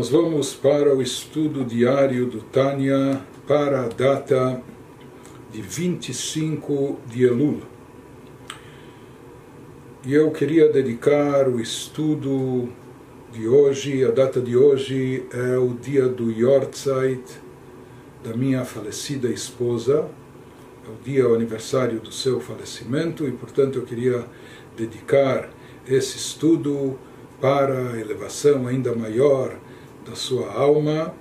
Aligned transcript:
Nós 0.00 0.08
vamos 0.08 0.54
para 0.54 0.96
o 0.96 1.02
estudo 1.02 1.62
diário 1.62 2.24
do 2.24 2.40
Tânia 2.40 3.20
para 3.46 3.82
a 3.82 3.88
data 3.88 4.62
de 5.52 5.60
25 5.60 6.98
de 7.06 7.24
Elul. 7.24 7.60
E 10.06 10.14
eu 10.14 10.30
queria 10.30 10.72
dedicar 10.72 11.46
o 11.50 11.60
estudo 11.60 12.72
de 13.30 13.46
hoje, 13.46 14.02
a 14.02 14.10
data 14.10 14.40
de 14.40 14.56
hoje 14.56 15.26
é 15.34 15.58
o 15.58 15.74
dia 15.74 16.08
do 16.08 16.30
Yortzeit 16.32 17.22
da 18.24 18.34
minha 18.34 18.64
falecida 18.64 19.28
esposa, 19.28 20.08
é 20.88 20.90
o 20.90 21.04
dia, 21.04 21.28
o 21.28 21.34
aniversário 21.34 22.00
do 22.00 22.10
seu 22.10 22.40
falecimento 22.40 23.28
e, 23.28 23.32
portanto, 23.32 23.78
eu 23.78 23.82
queria 23.82 24.24
dedicar 24.74 25.50
esse 25.86 26.16
estudo 26.16 26.98
para 27.38 27.90
a 27.92 28.00
elevação 28.00 28.66
ainda 28.66 28.94
maior 28.94 29.58
da 30.10 30.16
sua 30.16 30.52
alma 30.52 31.14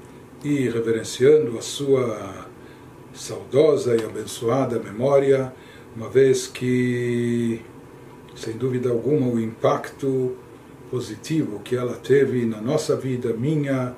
e 0.43 0.67
reverenciando 0.67 1.59
a 1.59 1.61
sua 1.61 2.47
saudosa 3.13 3.95
e 3.95 4.03
abençoada 4.03 4.79
memória, 4.79 5.53
uma 5.95 6.09
vez 6.09 6.47
que, 6.47 7.61
sem 8.35 8.57
dúvida 8.57 8.89
alguma, 8.89 9.27
o 9.27 9.39
impacto 9.39 10.35
positivo 10.89 11.59
que 11.59 11.75
ela 11.75 11.93
teve 11.93 12.45
na 12.45 12.59
nossa 12.59 12.95
vida, 12.95 13.31
minha 13.31 13.95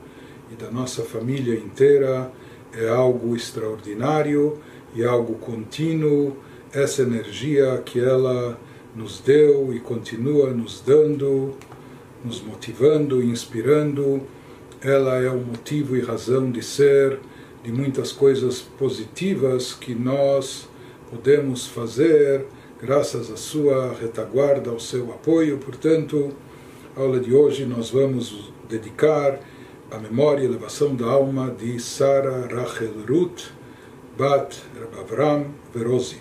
e 0.51 0.55
da 0.55 0.69
nossa 0.69 1.03
família 1.03 1.55
inteira, 1.55 2.29
é 2.73 2.89
algo 2.89 3.33
extraordinário 3.33 4.57
e 4.93 5.05
algo 5.05 5.35
contínuo. 5.35 6.35
Essa 6.73 7.03
energia 7.03 7.81
que 7.85 7.97
ela 7.97 8.59
nos 8.93 9.21
deu 9.21 9.73
e 9.73 9.79
continua 9.79 10.51
nos 10.51 10.81
dando, 10.85 11.55
nos 12.25 12.41
motivando, 12.41 13.23
inspirando, 13.23 14.21
ela 14.83 15.15
é 15.17 15.29
o 15.29 15.37
motivo 15.37 15.95
e 15.95 16.01
razão 16.01 16.49
de 16.49 16.63
ser 16.63 17.19
de 17.63 17.71
muitas 17.71 18.11
coisas 18.11 18.61
positivas 18.61 19.73
que 19.73 19.93
nós 19.93 20.67
podemos 21.09 21.67
fazer 21.67 22.45
graças 22.81 23.31
à 23.31 23.37
sua 23.37 23.93
retaguarda, 23.93 24.71
ao 24.71 24.79
seu 24.79 25.11
apoio. 25.11 25.59
Portanto, 25.59 26.31
a 26.97 27.01
aula 27.01 27.19
de 27.19 27.31
hoje 27.31 27.65
nós 27.65 27.91
vamos 27.91 28.51
dedicar 28.67 29.39
à 29.91 29.99
memória 29.99 30.41
e 30.41 30.45
elevação 30.45 30.95
da 30.95 31.05
alma 31.05 31.51
de 31.51 31.79
Sara 31.79 32.47
Rachel 32.47 32.93
Ruth, 33.07 33.51
Bat 34.17 34.57
Rabavram 34.79 35.47
Verosi. 35.73 36.17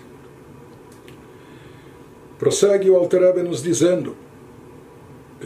Prossegue 2.37 2.89
o 2.89 2.95
Alter 2.95 3.43
nos 3.43 3.63
dizendo, 3.63 4.15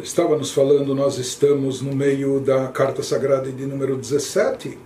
estava 0.01 0.37
nos 0.37 0.51
falando, 0.51 0.93
nós 0.93 1.17
estamos 1.17 1.81
no 1.81 1.95
meio 1.95 2.39
da 2.39 2.67
carta 2.67 3.01
sagrada 3.01 3.51
de 3.51 3.65
número 3.65 3.95
17, 3.95 4.77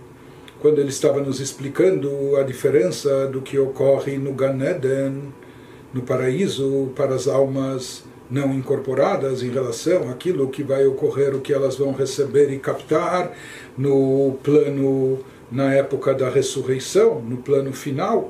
quando 0.60 0.78
ele 0.78 0.90
estava 0.90 1.20
nos 1.20 1.40
explicando 1.40 2.36
a 2.36 2.42
diferença 2.42 3.26
do 3.26 3.40
que 3.40 3.58
ocorre 3.58 4.18
no 4.18 4.32
Gan 4.32 4.58
Eden, 4.62 5.32
no 5.92 6.02
paraíso, 6.02 6.92
para 6.94 7.14
as 7.14 7.26
almas 7.26 8.04
não 8.30 8.54
incorporadas 8.54 9.42
em 9.42 9.50
relação 9.50 10.08
àquilo 10.08 10.48
que 10.48 10.62
vai 10.62 10.86
ocorrer, 10.86 11.34
o 11.34 11.40
que 11.40 11.52
elas 11.52 11.76
vão 11.76 11.92
receber 11.92 12.52
e 12.52 12.58
captar 12.58 13.32
no 13.76 14.38
plano, 14.42 15.18
na 15.50 15.74
época 15.74 16.14
da 16.14 16.30
ressurreição, 16.30 17.20
no 17.20 17.38
plano 17.38 17.72
final. 17.72 18.28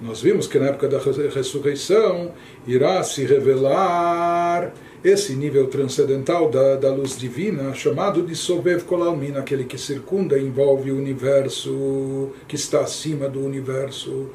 Nós 0.00 0.20
vimos 0.20 0.46
que 0.46 0.58
na 0.58 0.66
época 0.66 0.88
da 0.88 0.98
ressurreição 0.98 2.32
irá 2.66 3.02
se 3.02 3.24
revelar 3.24 4.72
esse 5.04 5.34
nível 5.34 5.66
transcendental 5.66 6.50
da, 6.50 6.76
da 6.76 6.92
luz 6.92 7.16
divina, 7.16 7.74
chamado 7.74 8.22
de 8.22 8.34
Sovev 8.34 8.84
Kolalmin, 8.84 9.36
aquele 9.36 9.64
que 9.64 9.78
circunda 9.78 10.38
e 10.38 10.44
envolve 10.44 10.90
o 10.90 10.96
universo, 10.96 12.30
que 12.48 12.56
está 12.56 12.80
acima 12.80 13.28
do 13.28 13.40
universo. 13.40 14.30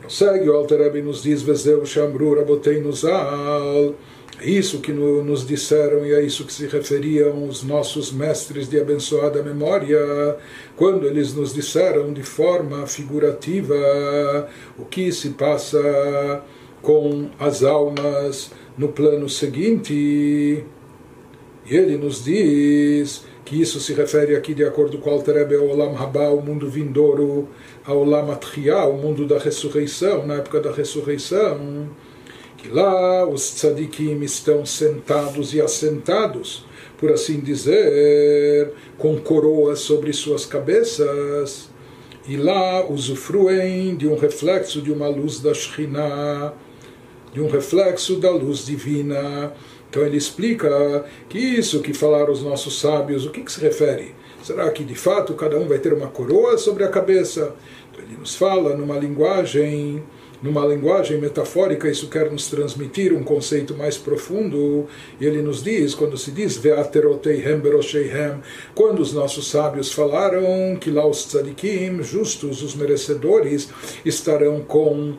Prossegue, 0.00 0.48
o 0.48 0.54
Alter 0.54 1.02
nos 1.02 1.22
diz, 1.22 1.42
Vezeu 1.42 1.84
Shamru 1.86 2.34
Rabotei 2.34 2.80
Nuzal, 2.80 3.94
isso 4.42 4.80
que 4.80 4.92
no, 4.92 5.24
nos 5.24 5.46
disseram 5.46 6.04
e 6.04 6.12
é 6.12 6.22
isso 6.22 6.44
que 6.44 6.52
se 6.52 6.66
referiam 6.66 7.48
os 7.48 7.62
nossos 7.62 8.12
mestres 8.12 8.68
de 8.68 8.78
abençoada 8.78 9.42
memória, 9.42 10.36
quando 10.76 11.06
eles 11.06 11.34
nos 11.34 11.54
disseram 11.54 12.12
de 12.12 12.22
forma 12.22 12.86
figurativa 12.86 13.74
o 14.78 14.84
que 14.84 15.10
se 15.10 15.30
passa 15.30 16.42
com 16.82 17.30
as 17.38 17.62
almas 17.62 18.50
no 18.76 18.88
plano 18.88 19.28
seguinte. 19.28 19.94
E 19.94 20.64
ele 21.74 21.96
nos 21.96 22.24
diz 22.24 23.24
que 23.44 23.60
isso 23.60 23.80
se 23.80 23.94
refere 23.94 24.36
aqui, 24.36 24.54
de 24.54 24.64
acordo 24.64 24.98
com 24.98 25.10
Alterebe, 25.10 25.56
ao 25.56 25.68
Olam 25.68 25.96
Haba, 25.96 26.30
o 26.30 26.42
mundo 26.42 26.68
vindouro, 26.68 27.48
ao 27.84 27.98
Olam 27.98 28.30
Atchia, 28.30 28.84
o 28.84 28.98
mundo 28.98 29.26
da 29.26 29.38
ressurreição, 29.38 30.26
na 30.26 30.34
época 30.34 30.60
da 30.60 30.70
ressurreição 30.70 31.88
que 32.66 32.72
lá 32.72 33.24
os 33.24 33.54
tzadikim 33.54 34.20
estão 34.22 34.66
sentados 34.66 35.54
e 35.54 35.60
assentados, 35.60 36.64
por 36.98 37.12
assim 37.12 37.38
dizer, 37.38 38.72
com 38.98 39.16
coroas 39.18 39.78
sobre 39.80 40.12
suas 40.12 40.44
cabeças, 40.44 41.68
e 42.26 42.36
lá 42.36 42.84
usufruem 42.84 43.94
de 43.94 44.08
um 44.08 44.16
reflexo 44.16 44.82
de 44.82 44.90
uma 44.90 45.06
luz 45.06 45.38
da 45.38 45.54
Shekhinah, 45.54 46.54
de 47.32 47.40
um 47.40 47.48
reflexo 47.48 48.16
da 48.16 48.30
luz 48.30 48.66
divina. 48.66 49.52
Então 49.88 50.02
ele 50.02 50.16
explica 50.16 51.04
que 51.28 51.38
isso 51.38 51.80
que 51.80 51.94
falaram 51.94 52.32
os 52.32 52.42
nossos 52.42 52.80
sábios, 52.80 53.24
o 53.24 53.30
que, 53.30 53.42
que 53.42 53.52
se 53.52 53.60
refere? 53.60 54.12
Será 54.42 54.68
que 54.70 54.82
de 54.82 54.96
fato 54.96 55.34
cada 55.34 55.56
um 55.56 55.68
vai 55.68 55.78
ter 55.78 55.92
uma 55.92 56.08
coroa 56.08 56.58
sobre 56.58 56.82
a 56.82 56.88
cabeça? 56.88 57.54
Então 57.92 58.04
ele 58.04 58.16
nos 58.16 58.34
fala 58.34 58.76
numa 58.76 58.98
linguagem 58.98 60.02
numa 60.42 60.66
linguagem 60.66 61.18
metafórica, 61.18 61.88
isso 61.88 62.08
quer 62.08 62.30
nos 62.30 62.48
transmitir 62.48 63.12
um 63.12 63.22
conceito 63.22 63.74
mais 63.74 63.96
profundo. 63.96 64.86
E 65.20 65.26
ele 65.26 65.42
nos 65.42 65.62
diz, 65.62 65.94
quando 65.94 66.16
se 66.16 66.30
diz 66.30 66.60
quando 68.74 69.00
os 69.00 69.12
nossos 69.12 69.50
sábios 69.50 69.92
falaram 69.92 70.76
que 70.80 70.90
lá 70.90 71.06
os 71.06 71.24
tzadikim, 71.26 72.02
justos, 72.02 72.62
os 72.62 72.74
merecedores, 72.74 73.68
estarão 74.04 74.60
com 74.60 75.14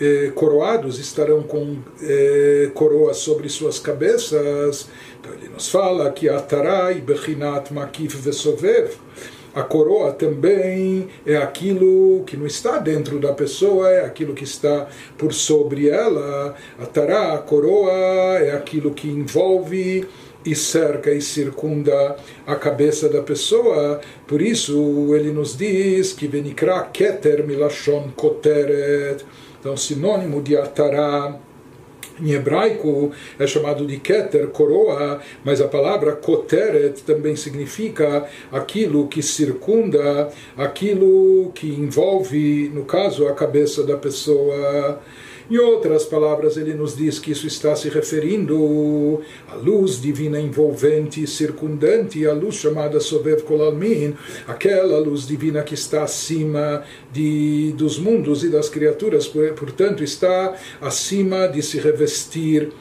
eh, 0.00 0.32
coroados, 0.34 0.98
estarão 0.98 1.42
com 1.42 1.78
eh, 2.02 2.70
coroas 2.74 3.18
sobre 3.18 3.48
suas 3.48 3.78
cabeças. 3.78 4.88
Então 5.20 5.32
ele 5.34 5.48
nos 5.48 5.68
fala 5.68 6.10
que 6.10 6.28
Atarai, 6.28 7.00
Bechinat, 7.00 7.72
Makif, 7.72 8.16
Vesovev 8.16 8.92
a 9.54 9.62
coroa 9.62 10.12
também 10.12 11.08
é 11.26 11.36
aquilo 11.36 12.22
que 12.24 12.36
não 12.36 12.46
está 12.46 12.78
dentro 12.78 13.18
da 13.18 13.32
pessoa, 13.32 13.90
é 13.90 14.04
aquilo 14.04 14.34
que 14.34 14.44
está 14.44 14.86
por 15.18 15.32
sobre 15.32 15.88
ela. 15.88 16.54
A 16.78 16.86
tará, 16.86 17.34
a 17.34 17.38
coroa, 17.38 17.92
é 18.38 18.52
aquilo 18.52 18.92
que 18.92 19.08
envolve 19.08 20.06
e 20.44 20.54
cerca 20.54 21.10
e 21.10 21.20
circunda 21.20 22.16
a 22.46 22.54
cabeça 22.54 23.08
da 23.08 23.22
pessoa. 23.22 24.00
Por 24.26 24.40
isso 24.40 25.14
ele 25.14 25.32
nos 25.32 25.56
diz 25.56 26.12
que 26.12 26.28
venikra 26.28 26.82
keter 26.84 27.46
milashon 27.46 28.10
koteret. 28.16 29.24
Então, 29.58 29.76
sinônimo 29.76 30.40
de 30.40 30.56
atará 30.56 31.38
em 32.22 32.32
hebraico 32.32 33.12
é 33.38 33.46
chamado 33.46 33.86
de 33.86 33.98
keter, 33.98 34.48
coroa, 34.48 35.20
mas 35.44 35.60
a 35.60 35.68
palavra 35.68 36.12
koteret 36.12 37.02
também 37.02 37.36
significa 37.36 38.26
aquilo 38.52 39.08
que 39.08 39.22
circunda, 39.22 40.30
aquilo 40.56 41.50
que 41.54 41.68
envolve, 41.68 42.70
no 42.74 42.84
caso, 42.84 43.26
a 43.28 43.32
cabeça 43.32 43.82
da 43.84 43.96
pessoa. 43.96 45.00
Em 45.50 45.58
outras 45.58 46.04
palavras, 46.04 46.56
ele 46.56 46.74
nos 46.74 46.96
diz 46.96 47.18
que 47.18 47.32
isso 47.32 47.44
está 47.44 47.74
se 47.74 47.88
referindo 47.88 49.20
à 49.48 49.56
luz 49.56 50.00
divina 50.00 50.38
envolvente, 50.38 51.26
circundante, 51.26 52.24
a 52.24 52.32
luz 52.32 52.54
chamada 52.54 53.00
Sovev 53.00 53.42
Kolalmin, 53.42 54.14
aquela 54.46 55.00
luz 55.00 55.26
divina 55.26 55.64
que 55.64 55.74
está 55.74 56.04
acima 56.04 56.84
de, 57.12 57.74
dos 57.76 57.98
mundos 57.98 58.44
e 58.44 58.48
das 58.48 58.68
criaturas, 58.68 59.26
portanto, 59.26 60.04
está 60.04 60.56
acima 60.80 61.48
de 61.48 61.62
se 61.62 61.80
revestir 61.80 62.72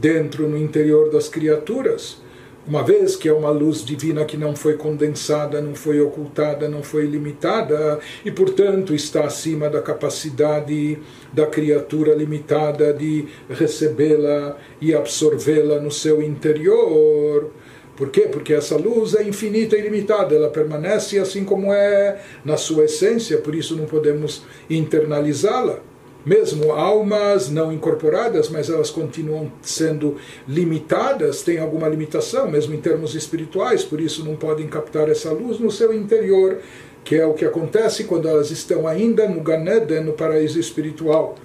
dentro, 0.00 0.48
no 0.48 0.58
interior 0.58 1.10
das 1.10 1.28
criaturas 1.28 2.25
uma 2.66 2.82
vez 2.82 3.14
que 3.14 3.28
é 3.28 3.32
uma 3.32 3.50
luz 3.50 3.84
divina 3.84 4.24
que 4.24 4.36
não 4.36 4.56
foi 4.56 4.74
condensada, 4.74 5.60
não 5.60 5.74
foi 5.74 6.00
ocultada, 6.00 6.68
não 6.68 6.82
foi 6.82 7.06
limitada 7.06 8.00
e, 8.24 8.30
portanto, 8.30 8.92
está 8.92 9.24
acima 9.24 9.70
da 9.70 9.80
capacidade 9.80 10.98
da 11.32 11.46
criatura 11.46 12.14
limitada 12.14 12.92
de 12.92 13.26
recebê-la 13.48 14.56
e 14.80 14.92
absorvê-la 14.92 15.78
no 15.78 15.92
seu 15.92 16.20
interior. 16.20 17.52
Por 17.96 18.10
quê? 18.10 18.22
Porque 18.22 18.52
essa 18.52 18.76
luz 18.76 19.14
é 19.14 19.22
infinita 19.22 19.76
e 19.76 19.80
ilimitada, 19.80 20.34
ela 20.34 20.50
permanece 20.50 21.18
assim 21.18 21.44
como 21.44 21.72
é 21.72 22.20
na 22.44 22.56
sua 22.56 22.84
essência, 22.84 23.38
por 23.38 23.54
isso 23.54 23.76
não 23.76 23.86
podemos 23.86 24.42
internalizá-la. 24.68 25.80
Mesmo 26.26 26.72
almas 26.72 27.48
não 27.48 27.72
incorporadas, 27.72 28.48
mas 28.48 28.68
elas 28.68 28.90
continuam 28.90 29.52
sendo 29.62 30.16
limitadas, 30.48 31.42
têm 31.42 31.58
alguma 31.58 31.88
limitação, 31.88 32.50
mesmo 32.50 32.74
em 32.74 32.80
termos 32.80 33.14
espirituais, 33.14 33.84
por 33.84 34.00
isso 34.00 34.24
não 34.24 34.34
podem 34.34 34.66
captar 34.66 35.08
essa 35.08 35.30
luz 35.30 35.60
no 35.60 35.70
seu 35.70 35.94
interior, 35.94 36.58
que 37.04 37.14
é 37.14 37.24
o 37.24 37.34
que 37.34 37.44
acontece 37.44 38.02
quando 38.02 38.26
elas 38.26 38.50
estão 38.50 38.88
ainda 38.88 39.28
no 39.28 39.40
Ganeden, 39.40 40.02
no 40.02 40.14
paraíso 40.14 40.58
espiritual. 40.58 41.36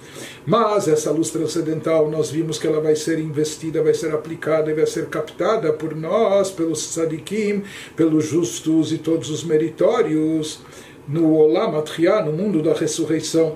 Mas 0.43 0.87
essa 0.87 1.11
luz 1.11 1.29
transcendental, 1.29 2.09
nós 2.09 2.31
vimos 2.31 2.57
que 2.57 2.65
ela 2.65 2.81
vai 2.81 2.95
ser 2.95 3.19
investida, 3.19 3.83
vai 3.83 3.93
ser 3.93 4.11
aplicada 4.11 4.71
e 4.71 4.73
vai 4.73 4.87
ser 4.87 5.05
captada 5.05 5.71
por 5.71 5.95
nós, 5.95 6.49
pelos 6.49 6.95
tzadikim, 6.95 7.61
pelos 7.95 8.25
justos 8.25 8.91
e 8.91 8.97
todos 8.97 9.29
os 9.29 9.43
meritórios, 9.43 10.61
no 11.07 11.35
Olam 11.35 11.77
Atria, 11.77 12.23
no 12.23 12.33
mundo 12.33 12.63
da 12.63 12.73
ressurreição. 12.73 13.55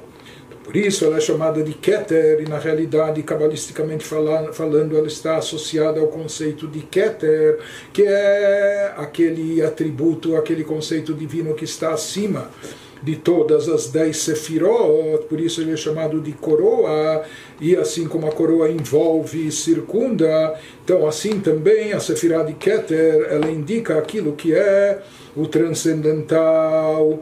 Por 0.66 0.76
isso 0.76 1.06
ela 1.06 1.18
é 1.18 1.22
chamada 1.22 1.62
de 1.62 1.74
Keter, 1.74 2.42
e 2.42 2.50
na 2.50 2.58
realidade, 2.58 3.22
cabalisticamente 3.22 4.04
falando, 4.04 4.98
ela 4.98 5.06
está 5.06 5.38
associada 5.38 6.00
ao 6.00 6.08
conceito 6.08 6.68
de 6.68 6.80
Keter, 6.80 7.60
que 7.94 8.02
é 8.02 8.92
aquele 8.98 9.62
atributo, 9.62 10.36
aquele 10.36 10.64
conceito 10.64 11.14
divino 11.14 11.54
que 11.54 11.66
está 11.66 11.94
acima 11.94 12.50
de 13.04 13.16
todas 13.16 13.70
as 13.70 13.92
dez 13.92 14.18
sefirot, 14.18 15.26
por 15.30 15.40
isso 15.40 15.62
ele 15.62 15.74
é 15.74 15.78
chamado 15.78 16.20
de 16.20 16.32
coroa, 16.32 17.24
e 17.62 17.76
assim 17.76 18.08
como 18.08 18.26
a 18.26 18.32
coroa 18.32 18.68
envolve 18.68 19.48
e 19.48 19.52
circunda, 19.52 20.60
então 20.84 21.08
assim 21.08 21.40
também 21.40 21.94
a 21.94 22.00
sefirah 22.00 22.42
de 22.42 22.54
Keter, 22.54 23.28
ela 23.30 23.52
indica 23.52 24.00
aquilo 24.00 24.34
que 24.34 24.56
é 24.56 25.00
o 25.36 25.46
transcendental, 25.46 27.22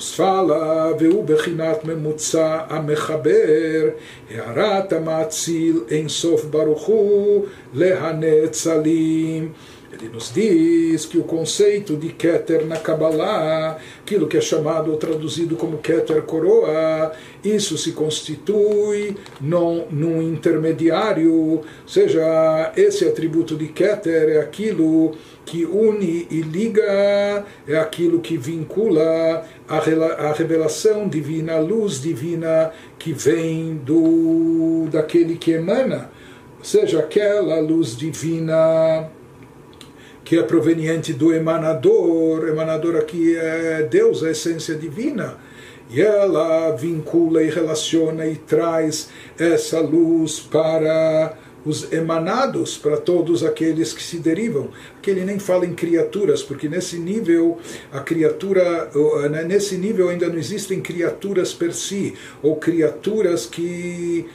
nos 0.00 0.14
fala, 0.14 0.92
והוא 0.98 1.24
בחינת 1.24 1.84
ממוצע 1.84 2.58
המחבר, 2.68 3.88
הערת 4.30 4.92
המאציל 4.92 5.80
אין 5.90 6.08
סוף 6.08 6.44
ברוך 6.44 6.82
הוא 6.82 7.46
להנצלים. 7.74 9.52
Ele 9.92 10.08
nos 10.08 10.32
diz 10.32 11.04
que 11.04 11.18
o 11.18 11.24
conceito 11.24 11.96
de 11.96 12.10
Keter 12.10 12.64
na 12.64 12.76
Kabbalah, 12.76 13.76
aquilo 14.00 14.28
que 14.28 14.36
é 14.36 14.40
chamado 14.40 14.92
ou 14.92 14.96
traduzido 14.96 15.56
como 15.56 15.78
Keter 15.78 16.22
coroa, 16.22 17.12
isso 17.42 17.76
se 17.76 17.90
constitui 17.90 19.16
num, 19.40 19.86
num 19.90 20.22
intermediário, 20.22 21.34
ou 21.34 21.64
seja, 21.84 22.72
esse 22.76 23.04
atributo 23.04 23.56
de 23.56 23.66
Keter 23.66 24.28
é 24.28 24.38
aquilo 24.38 25.16
que 25.44 25.64
une 25.64 26.28
e 26.30 26.40
liga, 26.40 27.44
é 27.66 27.76
aquilo 27.76 28.20
que 28.20 28.36
vincula 28.36 29.44
a, 29.68 30.32
revelação 30.32 31.08
divina, 31.08 31.54
a 31.54 31.58
luz 31.58 32.00
divina 32.00 32.70
que 32.96 33.12
vem 33.12 33.74
do 33.84 34.86
daquele 34.92 35.36
que 35.36 35.50
emana, 35.50 36.12
ou 36.58 36.64
seja, 36.64 37.00
aquela 37.00 37.58
luz 37.58 37.96
divina 37.96 39.10
que 40.30 40.38
é 40.38 40.44
proveniente 40.44 41.12
do 41.12 41.34
emanador, 41.34 42.46
emanador 42.46 42.94
aqui 42.94 43.36
é 43.36 43.82
Deus, 43.90 44.22
a 44.22 44.30
essência 44.30 44.76
divina, 44.76 45.36
e 45.90 46.00
ela 46.00 46.70
vincula 46.70 47.42
e 47.42 47.50
relaciona 47.50 48.24
e 48.28 48.36
traz 48.36 49.08
essa 49.36 49.80
luz 49.80 50.38
para 50.38 51.36
os 51.64 51.92
emanados, 51.92 52.78
para 52.78 52.96
todos 52.96 53.42
aqueles 53.42 53.92
que 53.92 54.02
se 54.02 54.18
derivam. 54.18 54.68
Aqui 54.96 55.10
ele 55.10 55.24
nem 55.24 55.40
fala 55.40 55.66
em 55.66 55.74
criaturas, 55.74 56.44
porque 56.44 56.68
nesse 56.68 56.96
nível 56.96 57.58
a 57.90 57.98
criatura, 57.98 58.88
né, 59.30 59.42
nesse 59.42 59.76
nível 59.76 60.10
ainda 60.10 60.28
não 60.28 60.38
existem 60.38 60.80
criaturas 60.80 61.52
per 61.52 61.74
si, 61.74 62.14
ou 62.40 62.54
criaturas 62.54 63.46
que 63.46 64.26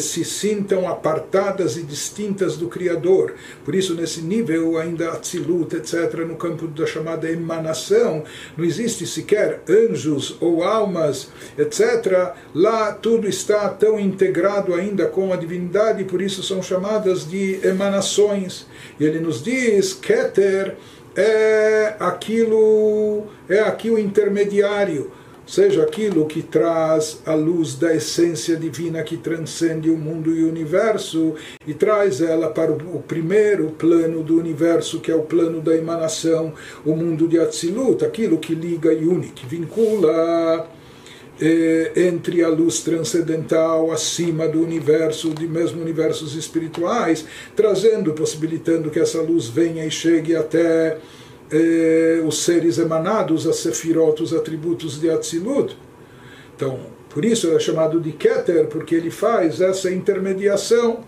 se 0.00 0.24
sintam 0.24 0.88
apartadas 0.88 1.76
e 1.76 1.82
distintas 1.82 2.56
do 2.56 2.68
Criador. 2.68 3.34
Por 3.64 3.74
isso, 3.74 3.94
nesse 3.94 4.20
nível, 4.20 4.78
ainda 4.78 5.12
Atzilut, 5.12 5.74
etc., 5.76 6.26
no 6.26 6.36
campo 6.36 6.66
da 6.66 6.86
chamada 6.86 7.30
emanação, 7.30 8.24
não 8.56 8.64
existe 8.64 9.06
sequer 9.06 9.62
anjos 9.68 10.36
ou 10.40 10.62
almas, 10.62 11.28
etc. 11.56 12.34
Lá 12.54 12.92
tudo 12.92 13.28
está 13.28 13.68
tão 13.68 13.98
integrado 13.98 14.74
ainda 14.74 15.06
com 15.06 15.32
a 15.32 15.36
divindade, 15.36 16.04
por 16.04 16.20
isso 16.20 16.42
são 16.42 16.62
chamadas 16.62 17.28
de 17.28 17.60
emanações. 17.64 18.66
E 18.98 19.04
ele 19.04 19.20
nos 19.20 19.42
diz, 19.42 19.92
Keter 19.94 20.76
é 21.16 21.94
aquilo, 21.98 23.26
é 23.48 23.60
aqui 23.60 23.90
o 23.90 23.98
intermediário 23.98 25.10
seja 25.48 25.82
aquilo 25.82 26.26
que 26.26 26.42
traz 26.42 27.22
a 27.24 27.34
luz 27.34 27.74
da 27.74 27.94
essência 27.94 28.54
divina 28.54 29.02
que 29.02 29.16
transcende 29.16 29.88
o 29.88 29.96
mundo 29.96 30.30
e 30.36 30.44
o 30.44 30.48
universo 30.48 31.34
e 31.66 31.72
traz 31.72 32.20
ela 32.20 32.50
para 32.50 32.70
o 32.70 33.02
primeiro 33.02 33.70
plano 33.70 34.22
do 34.22 34.38
universo, 34.38 35.00
que 35.00 35.10
é 35.10 35.14
o 35.14 35.22
plano 35.22 35.62
da 35.62 35.74
emanação, 35.74 36.52
o 36.84 36.94
mundo 36.94 37.26
de 37.26 37.40
Atzilut, 37.40 38.04
aquilo 38.04 38.36
que 38.36 38.54
liga 38.54 38.92
e 38.92 39.06
une, 39.06 39.28
que 39.28 39.46
vincula 39.46 40.68
eh, 41.40 41.92
entre 41.96 42.44
a 42.44 42.48
luz 42.48 42.80
transcendental 42.80 43.90
acima 43.90 44.46
do 44.46 44.62
universo, 44.62 45.30
de 45.30 45.48
mesmo 45.48 45.80
universos 45.80 46.34
espirituais, 46.34 47.24
trazendo, 47.56 48.12
possibilitando 48.12 48.90
que 48.90 49.00
essa 49.00 49.22
luz 49.22 49.46
venha 49.46 49.86
e 49.86 49.90
chegue 49.90 50.36
até 50.36 50.98
eh, 51.50 52.22
os 52.26 52.42
seres 52.44 52.78
emanados, 52.78 53.46
a 53.46 53.52
sefirot, 53.52 54.22
os 54.22 54.34
atributos 54.34 55.00
de 55.00 55.10
Atzilut. 55.10 55.76
Então, 56.54 56.78
por 57.10 57.24
isso 57.24 57.50
é 57.54 57.58
chamado 57.58 58.00
de 58.00 58.12
Keter, 58.12 58.66
porque 58.66 58.94
ele 58.94 59.10
faz 59.10 59.60
essa 59.60 59.90
intermediação. 59.90 61.00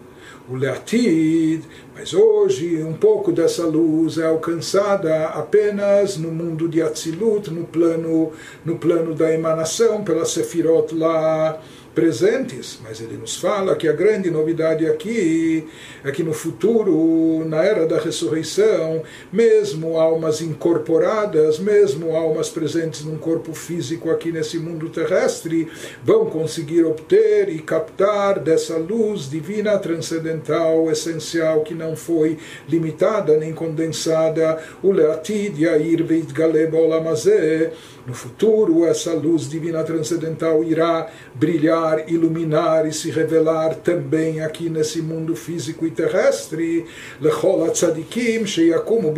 O 0.48 0.56
Leatid, 0.56 1.62
mas 1.94 2.12
hoje 2.12 2.82
um 2.82 2.94
pouco 2.94 3.30
dessa 3.30 3.64
luz 3.64 4.18
é 4.18 4.26
alcançada 4.26 5.26
apenas 5.26 6.16
no 6.16 6.32
mundo 6.32 6.68
de 6.68 6.82
Atzilut, 6.82 7.50
no 7.50 7.64
plano, 7.64 8.32
no 8.64 8.76
plano 8.76 9.14
da 9.14 9.32
emanação, 9.32 10.02
pela 10.02 10.24
Sefirot 10.24 10.92
lá 10.94 11.60
presentes, 11.94 12.78
mas 12.82 13.00
ele 13.00 13.16
nos 13.16 13.36
fala 13.36 13.74
que 13.74 13.88
a 13.88 13.92
grande 13.92 14.30
novidade 14.30 14.86
aqui 14.86 15.66
é 16.04 16.10
que 16.12 16.22
no 16.22 16.32
futuro, 16.32 17.44
na 17.46 17.64
era 17.64 17.86
da 17.86 17.98
ressurreição, 17.98 19.02
mesmo 19.32 19.98
almas 19.98 20.40
incorporadas, 20.40 21.58
mesmo 21.58 22.14
almas 22.14 22.48
presentes 22.48 23.04
num 23.04 23.18
corpo 23.18 23.52
físico 23.52 24.10
aqui 24.10 24.30
nesse 24.30 24.58
mundo 24.58 24.88
terrestre, 24.88 25.68
vão 26.04 26.26
conseguir 26.26 26.84
obter 26.84 27.48
e 27.48 27.58
captar 27.58 28.38
dessa 28.38 28.76
luz 28.76 29.28
divina 29.28 29.76
transcendental, 29.78 30.90
essencial, 30.90 31.62
que 31.62 31.74
não 31.74 31.96
foi 31.96 32.38
limitada 32.68 33.36
nem 33.36 33.52
condensada, 33.52 34.62
o 34.82 34.92
Leatid 34.92 35.60
Yair 35.60 36.04
Veit 36.04 36.32
Galeba 36.32 36.78
Olamazé, 36.78 37.72
no 38.06 38.14
futuro, 38.14 38.86
essa 38.86 39.12
luz 39.12 39.48
divina 39.48 39.84
transcendental 39.84 40.64
irá 40.64 41.10
brilhar, 41.34 41.89
iluminar 42.08 42.86
e 42.86 42.92
se 42.92 43.10
revelar 43.10 43.74
também 43.76 44.40
aqui 44.40 44.68
nesse 44.68 45.00
mundo 45.00 45.34
físico 45.34 45.86
e 45.86 45.90
terrestre. 45.90 46.86
Lechol 47.20 47.70
tzadikim 47.70 48.46
sheyakumu 48.46 49.14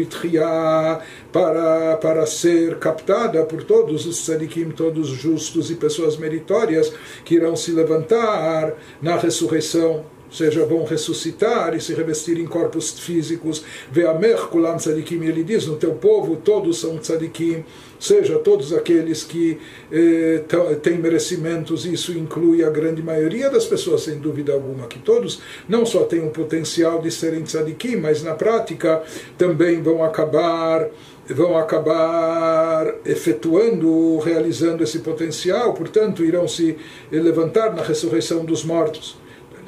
para 1.32 1.96
para 1.96 2.26
ser 2.26 2.78
captada 2.78 3.44
por 3.44 3.64
todos 3.64 4.06
os 4.06 4.24
tzadikim, 4.24 4.70
todos 4.70 5.08
justos 5.08 5.70
e 5.70 5.74
pessoas 5.74 6.16
meritórias 6.16 6.92
que 7.24 7.34
irão 7.34 7.56
se 7.56 7.72
levantar 7.72 8.74
na 9.00 9.16
ressurreição 9.16 10.04
seja, 10.32 10.64
vão 10.64 10.84
ressuscitar 10.84 11.74
e 11.74 11.80
se 11.80 11.92
revestir 11.94 12.38
em 12.38 12.46
corpos 12.46 12.98
físicos. 12.98 13.62
Ve'amer 13.90 14.48
kulam 14.48 14.78
tzadikim, 14.78 15.22
ele 15.24 15.44
diz, 15.44 15.66
no 15.66 15.76
teu 15.76 15.92
povo 15.92 16.36
todos 16.36 16.80
são 16.80 16.96
tzadikim, 16.96 17.64
seja, 18.02 18.38
todos 18.38 18.72
aqueles 18.72 19.22
que 19.22 19.58
eh, 19.90 20.42
têm 20.82 20.98
merecimentos, 20.98 21.86
isso 21.86 22.12
inclui 22.12 22.64
a 22.64 22.70
grande 22.70 23.02
maioria 23.02 23.48
das 23.48 23.64
pessoas, 23.64 24.02
sem 24.02 24.18
dúvida 24.18 24.52
alguma, 24.52 24.86
que 24.86 24.98
todos 24.98 25.40
não 25.68 25.86
só 25.86 26.04
têm 26.04 26.26
o 26.26 26.30
potencial 26.30 27.00
de 27.00 27.10
serem 27.10 27.44
tzadikim, 27.44 27.96
mas 27.96 28.22
na 28.22 28.34
prática 28.34 29.02
também 29.38 29.80
vão 29.80 30.02
acabar 30.02 30.88
vão 31.28 31.56
acabar 31.56 32.94
efetuando, 33.06 34.18
realizando 34.18 34.82
esse 34.82 34.98
potencial, 34.98 35.72
portanto, 35.72 36.24
irão 36.24 36.48
se 36.48 36.76
levantar 37.10 37.74
na 37.74 37.82
ressurreição 37.82 38.44
dos 38.44 38.64
mortos. 38.64 39.16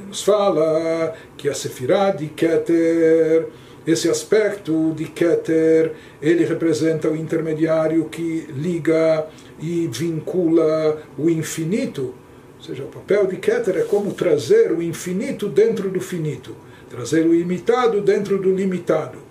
Nos 0.07 0.23
fala 0.23 1.15
que 1.37 1.49
a 1.49 1.55
Sefirah 1.55 2.11
de 2.11 2.27
Keter, 2.27 3.47
esse 3.87 4.09
aspecto 4.09 4.93
de 4.97 5.05
Keter, 5.05 5.93
ele 6.21 6.45
representa 6.45 7.09
o 7.09 7.17
intermediário 7.17 8.05
que 8.07 8.47
liga 8.57 9.27
e 9.61 9.89
vincula 9.93 11.03
o 11.19 11.29
infinito. 11.29 12.15
Ou 12.59 12.65
seja, 12.65 12.85
o 12.85 12.89
papel 12.89 13.27
de 13.27 13.37
Keter 13.37 13.77
é 13.77 13.83
como 13.83 14.15
trazer 14.15 14.73
o 14.73 14.83
infinito 14.83 15.49
dentro 15.49 15.91
do 15.91 16.01
finito, 16.01 16.57
trazer 16.89 17.27
o 17.27 17.35
ilimitado 17.35 18.01
dentro 18.01 18.39
do 18.39 18.55
limitado. 18.55 19.24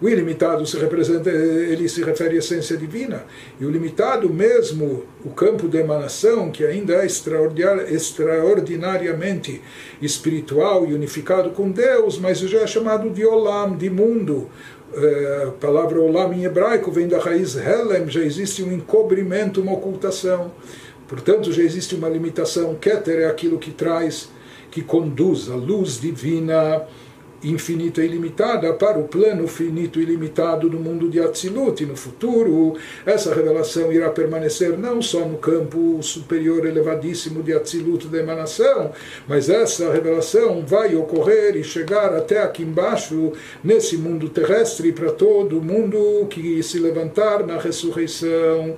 O 0.00 0.08
ilimitado 0.08 0.64
se 0.66 0.76
representa, 0.76 1.30
ele 1.30 1.88
se 1.88 2.02
refere 2.02 2.34
à 2.36 2.38
essência 2.38 2.76
divina. 2.76 3.24
E 3.58 3.64
o 3.64 3.70
limitado 3.70 4.28
mesmo, 4.28 5.04
o 5.24 5.30
campo 5.30 5.66
de 5.68 5.78
emanação, 5.78 6.50
que 6.50 6.66
ainda 6.66 6.96
é 6.96 7.06
extraordinariamente 7.06 9.62
espiritual 10.02 10.86
e 10.86 10.92
unificado 10.92 11.48
com 11.50 11.70
Deus, 11.70 12.18
mas 12.18 12.40
já 12.40 12.60
é 12.60 12.66
chamado 12.66 13.08
de 13.08 13.24
Olam, 13.24 13.74
de 13.74 13.88
mundo. 13.88 14.50
É, 14.94 15.46
a 15.48 15.50
palavra 15.52 15.98
Olam 15.98 16.34
em 16.34 16.44
hebraico 16.44 16.92
vem 16.92 17.08
da 17.08 17.18
raiz 17.18 17.56
Helem, 17.56 18.06
já 18.10 18.20
existe 18.20 18.62
um 18.62 18.70
encobrimento, 18.72 19.62
uma 19.62 19.72
ocultação. 19.72 20.52
Portanto, 21.08 21.50
já 21.52 21.62
existe 21.62 21.94
uma 21.94 22.10
limitação. 22.10 22.74
Keter 22.74 23.20
é 23.20 23.26
aquilo 23.26 23.58
que 23.58 23.70
traz, 23.70 24.28
que 24.70 24.82
conduz 24.82 25.48
a 25.48 25.54
luz 25.54 25.98
divina 25.98 26.86
infinita 27.42 28.02
e 28.02 28.06
ilimitada 28.06 28.72
para 28.72 28.98
o 28.98 29.04
plano 29.04 29.46
finito 29.46 30.00
e 30.00 30.04
limitado 30.04 30.68
do 30.68 30.78
mundo 30.78 31.08
de 31.08 31.20
Atzilut. 31.20 31.82
E 31.82 31.86
no 31.86 31.96
futuro, 31.96 32.76
essa 33.04 33.34
revelação 33.34 33.92
irá 33.92 34.10
permanecer 34.10 34.78
não 34.78 35.00
só 35.02 35.20
no 35.20 35.38
campo 35.38 36.02
superior 36.02 36.66
elevadíssimo 36.66 37.42
de 37.42 37.52
Atzilut 37.52 38.06
da 38.08 38.18
emanação, 38.18 38.92
mas 39.28 39.48
essa 39.48 39.92
revelação 39.92 40.64
vai 40.66 40.94
ocorrer 40.94 41.56
e 41.56 41.64
chegar 41.64 42.14
até 42.14 42.42
aqui 42.42 42.62
embaixo, 42.62 43.32
nesse 43.62 43.96
mundo 43.96 44.28
terrestre, 44.28 44.92
para 44.92 45.12
todo 45.12 45.62
mundo 45.62 46.26
que 46.28 46.62
se 46.62 46.78
levantar 46.78 47.46
na 47.46 47.58
ressurreição. 47.58 48.76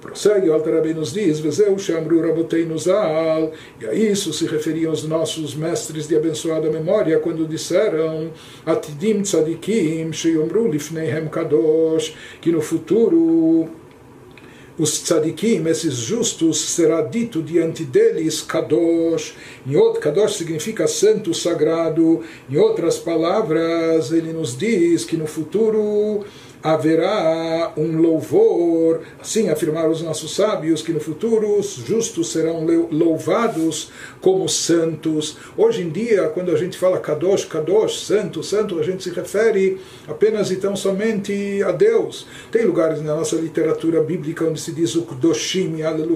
Prossegue, 0.00 0.48
o 0.48 0.54
Alter 0.54 0.94
nos 0.94 1.12
diz, 1.12 1.40
Vezeu 1.40 1.78
Shamru 1.78 2.20
Rabotei 2.20 2.66
Zal, 2.78 3.52
e 3.80 3.86
a 3.86 3.92
isso 3.92 4.32
se 4.32 4.46
referiam 4.46 4.92
os 4.92 5.04
nossos 5.04 5.54
mestres 5.54 6.08
de 6.08 6.16
abençoada 6.16 6.70
memória 6.70 7.18
quando 7.18 7.46
disseram 7.46 8.30
Atidim 8.64 9.22
Tzadikim 9.22 10.12
Sheyomru 10.12 10.68
Lifneihem 10.68 11.28
Kadosh, 11.28 12.14
que 12.40 12.50
no 12.50 12.62
futuro 12.62 13.68
os 14.80 14.98
tzadikim, 15.02 15.66
esses 15.66 15.94
justos, 15.94 16.58
será 16.58 17.02
dito 17.02 17.42
diante 17.42 17.84
deles 17.84 18.40
Kadosh. 18.40 19.34
Outro, 19.76 20.00
Kadosh 20.00 20.36
significa 20.36 20.88
santo, 20.88 21.34
sagrado. 21.34 22.22
Em 22.48 22.56
outras 22.56 22.96
palavras, 22.96 24.10
ele 24.10 24.32
nos 24.32 24.56
diz 24.56 25.04
que 25.04 25.18
no 25.18 25.26
futuro 25.26 26.24
haverá 26.62 27.72
um 27.76 28.00
louvor, 28.00 29.00
assim 29.20 29.48
afirmaram 29.48 29.90
os 29.90 30.02
nossos 30.02 30.34
sábios, 30.34 30.82
que 30.82 30.92
no 30.92 31.00
futuro 31.00 31.58
os 31.58 31.74
justos 31.74 32.30
serão 32.32 32.64
louvados 32.90 33.90
como 34.20 34.48
santos. 34.48 35.36
Hoje 35.56 35.82
em 35.82 35.90
dia, 35.90 36.28
quando 36.28 36.50
a 36.50 36.56
gente 36.56 36.76
fala 36.76 36.98
Kadosh, 36.98 37.44
Kadosh, 37.44 38.00
santo, 38.00 38.42
santo, 38.42 38.78
a 38.78 38.82
gente 38.82 39.02
se 39.02 39.10
refere 39.10 39.80
apenas 40.06 40.50
e 40.50 40.56
tão 40.56 40.76
somente 40.76 41.62
a 41.62 41.72
Deus. 41.72 42.26
Tem 42.50 42.64
lugares 42.64 43.02
na 43.02 43.14
nossa 43.14 43.36
literatura 43.36 44.02
bíblica 44.02 44.44
onde 44.44 44.60
se 44.60 44.72
diz 44.72 44.94
o 44.94 45.02
Kudoshim, 45.02 45.82
Aleluia, 45.82 46.10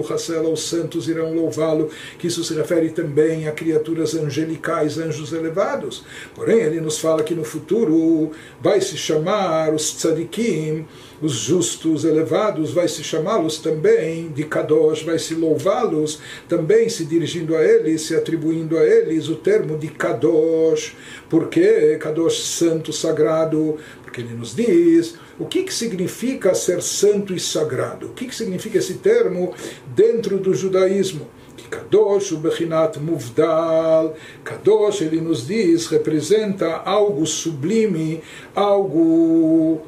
os 0.51 0.63
santos 0.63 1.07
irão 1.07 1.33
louvá-lo, 1.33 1.89
que 2.19 2.27
isso 2.27 2.43
se 2.43 2.53
refere 2.53 2.89
também 2.89 3.47
a 3.47 3.51
criaturas 3.51 4.13
angelicais, 4.13 4.97
anjos 4.97 5.33
elevados. 5.33 6.03
Porém, 6.33 6.59
ele 6.59 6.81
nos 6.81 6.99
fala 6.99 7.23
que 7.23 7.33
no 7.33 7.43
futuro 7.43 8.31
vai 8.61 8.81
se 8.81 8.97
chamar 8.97 9.73
os 9.73 9.95
tzadikim, 9.95 10.34
tzadikim, 10.35 10.85
os 11.21 11.33
justos 11.33 12.03
elevados, 12.03 12.71
vai 12.71 12.87
se 12.87 13.03
chamá-los 13.03 13.57
também 13.59 14.27
de 14.29 14.43
Kadosh, 14.43 15.03
vai 15.03 15.17
se 15.17 15.33
louvá-los, 15.33 16.19
também 16.47 16.89
se 16.89 17.05
dirigindo 17.05 17.55
a 17.55 17.63
eles, 17.63 18.01
se 18.01 18.15
atribuindo 18.15 18.77
a 18.77 18.83
eles 18.83 19.29
o 19.29 19.35
termo 19.35 19.77
de 19.77 19.87
Kadosh. 19.87 20.93
Por 21.29 21.47
que 21.47 21.97
Kadosh, 21.97 22.43
santo, 22.43 22.91
sagrado? 22.91 23.77
Porque 24.03 24.21
ele 24.21 24.33
nos 24.33 24.55
diz 24.55 25.15
o 25.39 25.45
que, 25.45 25.63
que 25.63 25.73
significa 25.73 26.53
ser 26.53 26.81
santo 26.81 27.33
e 27.33 27.39
sagrado. 27.39 28.07
O 28.07 28.13
que, 28.13 28.27
que 28.27 28.35
significa 28.35 28.77
esse 28.77 28.95
termo 28.95 29.53
dentro 29.95 30.37
do 30.37 30.53
judaísmo? 30.53 31.27
Kadosh, 31.69 32.31
o 32.31 32.37
Bechinat 32.37 32.97
Muvdal, 32.97 34.15
Kadosh, 34.43 35.01
ele 35.01 35.19
nos 35.19 35.47
diz, 35.47 35.87
representa 35.87 36.67
algo 36.85 37.25
sublime, 37.25 38.21
algo 38.55 39.81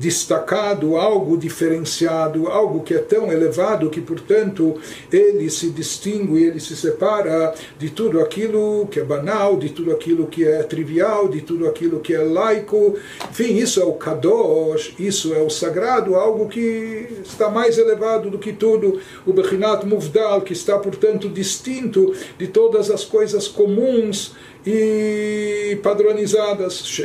destacado, 0.00 0.96
algo 0.96 1.36
diferenciado, 1.36 2.48
algo 2.48 2.82
que 2.82 2.94
é 2.94 2.98
tão 2.98 3.30
elevado 3.30 3.90
que, 3.90 4.00
portanto, 4.00 4.80
ele 5.12 5.50
se 5.50 5.68
distingue, 5.68 6.42
ele 6.42 6.58
se 6.58 6.74
separa 6.74 7.54
de 7.78 7.90
tudo 7.90 8.18
aquilo 8.18 8.88
que 8.90 8.98
é 8.98 9.04
banal, 9.04 9.58
de 9.58 9.68
tudo 9.68 9.92
aquilo 9.92 10.26
que 10.26 10.42
é 10.42 10.62
trivial, 10.62 11.28
de 11.28 11.42
tudo 11.42 11.68
aquilo 11.68 12.00
que 12.00 12.14
é 12.14 12.22
laico. 12.22 12.96
Enfim, 13.30 13.56
isso 13.56 13.78
é 13.78 13.84
o 13.84 13.92
Kadosh, 13.92 14.94
isso 14.98 15.34
é 15.34 15.42
o 15.42 15.50
sagrado, 15.50 16.14
algo 16.14 16.48
que 16.48 17.18
está 17.22 17.50
mais 17.50 17.76
elevado 17.76 18.30
do 18.30 18.38
que 18.38 18.54
tudo. 18.54 18.98
O 19.26 19.34
Bechinat 19.34 19.84
Muvdal, 19.84 20.40
que 20.40 20.54
está, 20.54 20.78
portanto, 20.78 21.28
distinto 21.28 22.14
de 22.38 22.46
todas 22.46 22.90
as 22.90 23.04
coisas 23.04 23.46
comuns 23.46 24.34
e 24.66 25.78
padronizadas. 25.82 27.00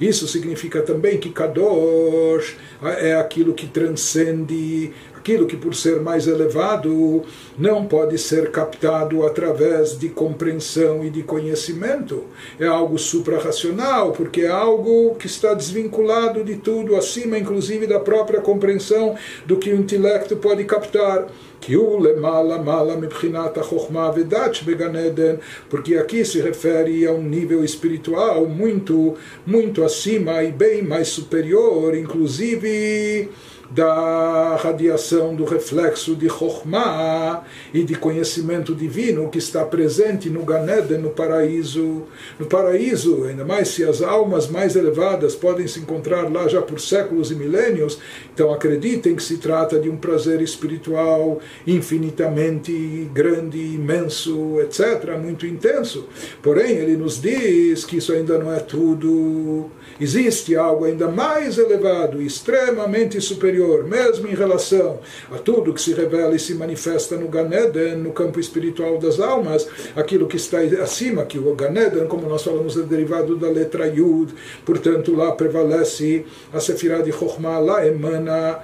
Isso 0.00 0.26
significa 0.28 0.82
também 0.82 1.18
que 1.18 1.30
Kadosh 1.30 2.56
é 2.98 3.14
aquilo 3.14 3.54
que 3.54 3.66
transcende, 3.66 4.92
aquilo 5.24 5.46
que 5.46 5.56
por 5.56 5.74
ser 5.74 6.02
mais 6.02 6.26
elevado 6.26 7.22
não 7.56 7.86
pode 7.86 8.18
ser 8.18 8.50
captado 8.50 9.24
através 9.24 9.98
de 9.98 10.10
compreensão 10.10 11.02
e 11.02 11.08
de 11.08 11.22
conhecimento. 11.22 12.24
É 12.60 12.66
algo 12.66 12.98
suprarracional, 12.98 14.12
porque 14.12 14.42
é 14.42 14.50
algo 14.50 15.14
que 15.14 15.26
está 15.26 15.54
desvinculado 15.54 16.44
de 16.44 16.56
tudo, 16.56 16.94
acima 16.94 17.38
inclusive 17.38 17.86
da 17.86 17.98
própria 17.98 18.42
compreensão 18.42 19.16
do 19.46 19.56
que 19.56 19.70
o 19.70 19.76
intelecto 19.76 20.36
pode 20.36 20.62
captar 20.64 21.26
porque 25.70 25.96
aqui 25.96 26.22
se 26.22 26.38
refere 26.38 27.06
a 27.06 27.12
um 27.12 27.22
nível 27.22 27.64
espiritual 27.64 28.44
muito, 28.44 29.16
muito 29.46 29.82
acima 29.82 30.42
e 30.42 30.52
bem 30.52 30.82
mais 30.82 31.08
superior, 31.08 31.96
inclusive 31.96 33.30
da 33.70 34.56
radiação 34.56 35.34
do 35.34 35.44
reflexo 35.44 36.14
de 36.14 36.28
Chokhmah 36.28 37.44
e 37.72 37.82
de 37.82 37.94
conhecimento 37.94 38.74
divino 38.74 39.28
que 39.30 39.38
está 39.38 39.64
presente 39.64 40.28
no 40.28 40.44
Ganeden, 40.44 40.98
no 40.98 41.10
paraíso. 41.10 42.02
No 42.38 42.46
paraíso, 42.46 43.24
ainda 43.24 43.44
mais 43.44 43.68
se 43.68 43.84
as 43.84 44.02
almas 44.02 44.48
mais 44.48 44.76
elevadas 44.76 45.34
podem 45.34 45.66
se 45.66 45.80
encontrar 45.80 46.30
lá 46.30 46.46
já 46.48 46.60
por 46.60 46.80
séculos 46.80 47.30
e 47.30 47.34
milênios, 47.34 47.98
então 48.32 48.52
acreditem 48.52 49.16
que 49.16 49.22
se 49.22 49.38
trata 49.38 49.78
de 49.78 49.88
um 49.88 49.96
prazer 49.96 50.40
espiritual 50.40 51.40
infinitamente 51.66 53.08
grande, 53.12 53.58
imenso, 53.58 54.60
etc., 54.60 55.16
muito 55.20 55.46
intenso. 55.46 56.08
Porém, 56.42 56.72
ele 56.72 56.96
nos 56.96 57.20
diz 57.20 57.84
que 57.84 57.96
isso 57.96 58.12
ainda 58.12 58.38
não 58.38 58.52
é 58.52 58.60
tudo. 58.60 59.70
Existe 60.00 60.56
algo 60.56 60.84
ainda 60.84 61.08
mais 61.08 61.56
elevado, 61.58 62.20
extremamente 62.20 63.20
superior 63.20 63.53
superior, 63.54 63.84
mesmo 63.84 64.26
em 64.26 64.34
relação 64.34 64.98
a 65.30 65.38
tudo 65.38 65.72
que 65.72 65.80
se 65.80 65.94
revela 65.94 66.34
e 66.34 66.38
se 66.38 66.54
manifesta 66.54 67.16
no 67.16 67.28
Ganeden, 67.28 67.96
no 67.96 68.12
campo 68.12 68.40
espiritual 68.40 68.98
das 68.98 69.20
almas, 69.20 69.68
aquilo 69.94 70.26
que 70.26 70.36
está 70.36 70.58
acima, 70.82 71.24
que 71.24 71.38
o 71.38 71.54
Ganeden, 71.54 72.06
como 72.06 72.28
nós 72.28 72.42
falamos, 72.42 72.76
é 72.76 72.82
derivado 72.82 73.36
da 73.36 73.48
letra 73.48 73.86
Yud, 73.86 74.34
portanto 74.64 75.14
lá 75.14 75.32
prevalece 75.32 76.24
a 76.52 76.58
Sefirah 76.58 77.02
de 77.02 77.12
Chokhmah, 77.12 77.58
lá 77.58 77.86
emana 77.86 78.60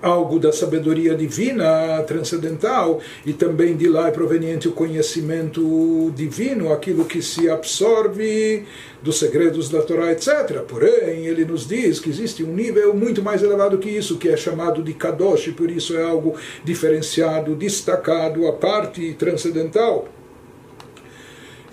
algo 0.00 0.38
da 0.38 0.52
sabedoria 0.52 1.14
divina 1.14 2.02
transcendental 2.04 3.00
e 3.26 3.32
também 3.32 3.76
de 3.76 3.88
lá 3.88 4.08
é 4.08 4.10
proveniente 4.10 4.68
o 4.68 4.72
conhecimento 4.72 6.12
divino, 6.14 6.72
aquilo 6.72 7.04
que 7.04 7.20
se 7.20 7.50
absorve 7.50 8.64
dos 9.02 9.18
segredos 9.18 9.68
da 9.68 9.82
Torá, 9.82 10.12
etc. 10.12 10.60
Porém, 10.66 11.26
ele 11.26 11.44
nos 11.44 11.66
diz 11.66 12.00
que 12.00 12.10
existe 12.10 12.42
um 12.42 12.52
nível 12.52 12.94
muito 12.94 13.22
mais 13.22 13.42
elevado 13.42 13.78
que 13.78 13.88
isso, 13.88 14.18
que 14.18 14.28
é 14.28 14.36
chamado 14.36 14.82
de 14.82 14.92
Kadosh, 14.92 15.48
e 15.48 15.52
por 15.52 15.70
isso 15.70 15.96
é 15.96 16.02
algo 16.02 16.34
diferenciado, 16.64 17.54
destacado, 17.54 18.46
a 18.46 18.52
parte 18.52 19.14
transcendental. 19.14 20.08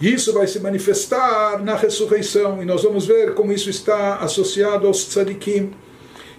Isso 0.01 0.33
vai 0.33 0.45
se 0.45 0.59
manifestar 0.59 1.63
na 1.63 1.75
ressurreição, 1.75 2.61
e 2.61 2.65
nós 2.65 2.83
vamos 2.83 3.05
ver 3.05 3.33
como 3.33 3.53
isso 3.53 3.69
está 3.69 4.17
associado 4.17 4.87
aos 4.87 5.05
tzadikim. 5.05 5.71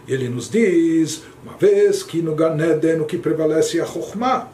Ele 0.09 0.29
nos 0.29 0.49
diz, 0.49 1.23
uma 1.45 1.57
vez 1.57 2.03
que 2.03 2.23
no 2.23 2.35
Ganeden 2.35 3.01
o 3.01 3.05
que 3.05 3.19
prevalece 3.19 3.79
é 3.79 3.83
a 3.83 3.87
Chokhmah, 3.87 4.49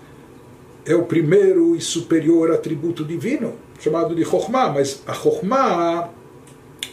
é 0.84 0.94
o 0.94 1.04
primeiro 1.04 1.76
e 1.76 1.80
superior 1.80 2.50
atributo 2.50 3.04
divino, 3.04 3.54
chamado 3.78 4.14
de 4.14 4.24
Chokhmah, 4.24 4.70
mas 4.70 5.02
a 5.06 5.12
Chokhmah 5.12 6.10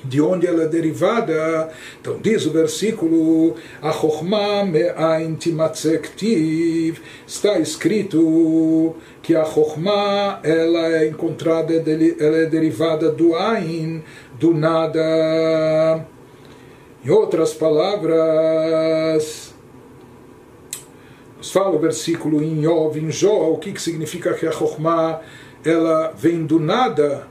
de 0.04 0.22
onde 0.22 0.48
ela 0.48 0.64
é 0.64 0.68
derivada. 0.68 1.70
Então 2.00 2.20
diz 2.22 2.46
o 2.46 2.52
versículo: 2.52 3.56
A 3.82 3.92
Chokhmah 3.92 4.66
me'ain 4.66 5.36
timatzektiv. 5.36 7.00
Está 7.28 7.60
escrito 7.60 8.96
que 9.22 9.36
a 9.36 9.46
Chokhmah 9.46 10.40
ela 10.44 10.94
é 10.96 11.08
encontrada, 11.08 11.74
ela 11.74 12.38
é 12.38 12.46
derivada 12.46 13.12
do 13.12 13.36
Ain, 13.36 14.04
do 14.40 14.54
nada. 14.54 16.06
Em 17.04 17.10
outras 17.10 17.54
palavras, 17.54 19.54
nos 21.38 21.52
fala 21.52 21.76
o 21.76 21.80
versículo 21.80 22.44
em 22.44 22.66
Yov, 22.66 22.98
em 22.98 23.10
Jó, 23.10 23.52
o 23.52 23.58
que, 23.58 23.72
que 23.72 23.82
significa 23.82 24.34
que 24.34 24.46
a 24.46 24.52
Chokhmah 24.52 25.22
ela 25.64 26.14
vem 26.18 26.46
do 26.46 26.60
nada 26.60 27.28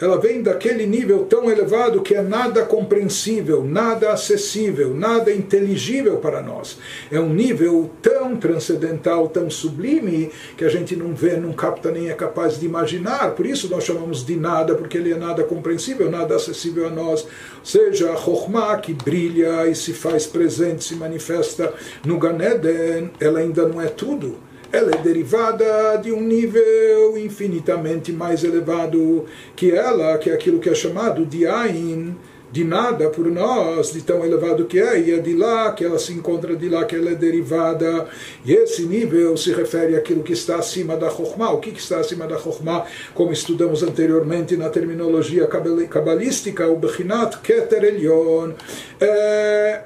ela 0.00 0.18
vem 0.18 0.42
daquele 0.42 0.86
nível 0.86 1.24
tão 1.24 1.48
elevado 1.50 2.02
que 2.02 2.14
é 2.14 2.22
nada 2.22 2.64
compreensível, 2.64 3.64
nada 3.64 4.12
acessível, 4.12 4.92
nada 4.92 5.32
inteligível 5.32 6.16
para 6.16 6.42
nós. 6.42 6.78
É 7.12 7.20
um 7.20 7.32
nível 7.32 7.90
tão 8.02 8.36
transcendental, 8.36 9.28
tão 9.28 9.48
sublime, 9.48 10.30
que 10.56 10.64
a 10.64 10.68
gente 10.68 10.96
não 10.96 11.14
vê, 11.14 11.36
não 11.36 11.52
capta, 11.52 11.92
nem 11.92 12.10
é 12.10 12.14
capaz 12.14 12.58
de 12.58 12.66
imaginar. 12.66 13.32
Por 13.32 13.46
isso 13.46 13.68
nós 13.70 13.84
chamamos 13.84 14.26
de 14.26 14.34
nada, 14.36 14.74
porque 14.74 14.98
ele 14.98 15.12
é 15.12 15.16
nada 15.16 15.44
compreensível, 15.44 16.10
nada 16.10 16.34
acessível 16.34 16.88
a 16.88 16.90
nós. 16.90 17.26
Seja, 17.62 18.12
a 18.12 18.16
Chokhmah 18.16 18.78
que 18.78 18.92
brilha 18.92 19.66
e 19.66 19.74
se 19.74 19.92
faz 19.92 20.26
presente, 20.26 20.82
se 20.82 20.96
manifesta 20.96 21.72
no 22.04 22.18
Ganeden, 22.18 23.12
ela 23.20 23.38
ainda 23.38 23.68
não 23.68 23.80
é 23.80 23.86
tudo 23.86 24.36
ela 24.74 24.90
é 24.92 24.98
derivada 24.98 25.96
de 26.02 26.10
um 26.10 26.20
nível 26.20 27.16
infinitamente 27.16 28.12
mais 28.12 28.42
elevado 28.42 29.24
que 29.54 29.70
ela, 29.70 30.18
que 30.18 30.28
é 30.30 30.34
aquilo 30.34 30.58
que 30.58 30.68
é 30.68 30.74
chamado 30.74 31.24
de 31.24 31.46
Ain, 31.46 32.16
de 32.54 32.62
nada 32.62 33.10
por 33.10 33.26
nós, 33.26 33.92
de 33.92 34.00
tão 34.00 34.24
elevado 34.24 34.64
que 34.66 34.78
é, 34.78 34.96
e 35.00 35.12
é 35.12 35.18
de 35.18 35.34
lá 35.34 35.72
que 35.72 35.84
ela 35.84 35.98
se 35.98 36.12
encontra, 36.12 36.54
de 36.54 36.68
lá 36.68 36.84
que 36.84 36.94
ela 36.94 37.10
é 37.10 37.14
derivada. 37.16 38.06
E 38.44 38.52
esse 38.52 38.82
nível 38.82 39.36
se 39.36 39.52
refere 39.52 39.96
àquilo 39.96 40.22
que 40.22 40.34
está 40.34 40.54
acima 40.54 40.96
da 40.96 41.10
Chokhmah. 41.10 41.50
O 41.50 41.58
que 41.58 41.70
está 41.70 41.98
acima 41.98 42.28
da 42.28 42.38
Chokhmah, 42.38 42.84
como 43.12 43.32
estudamos 43.32 43.82
anteriormente 43.82 44.56
na 44.56 44.68
terminologia 44.68 45.48
cabalística, 45.48 46.68
o 46.68 46.76
Bechinat 46.76 47.40
Keter 47.40 47.82
Elyon, 47.82 48.52
é 49.00 49.80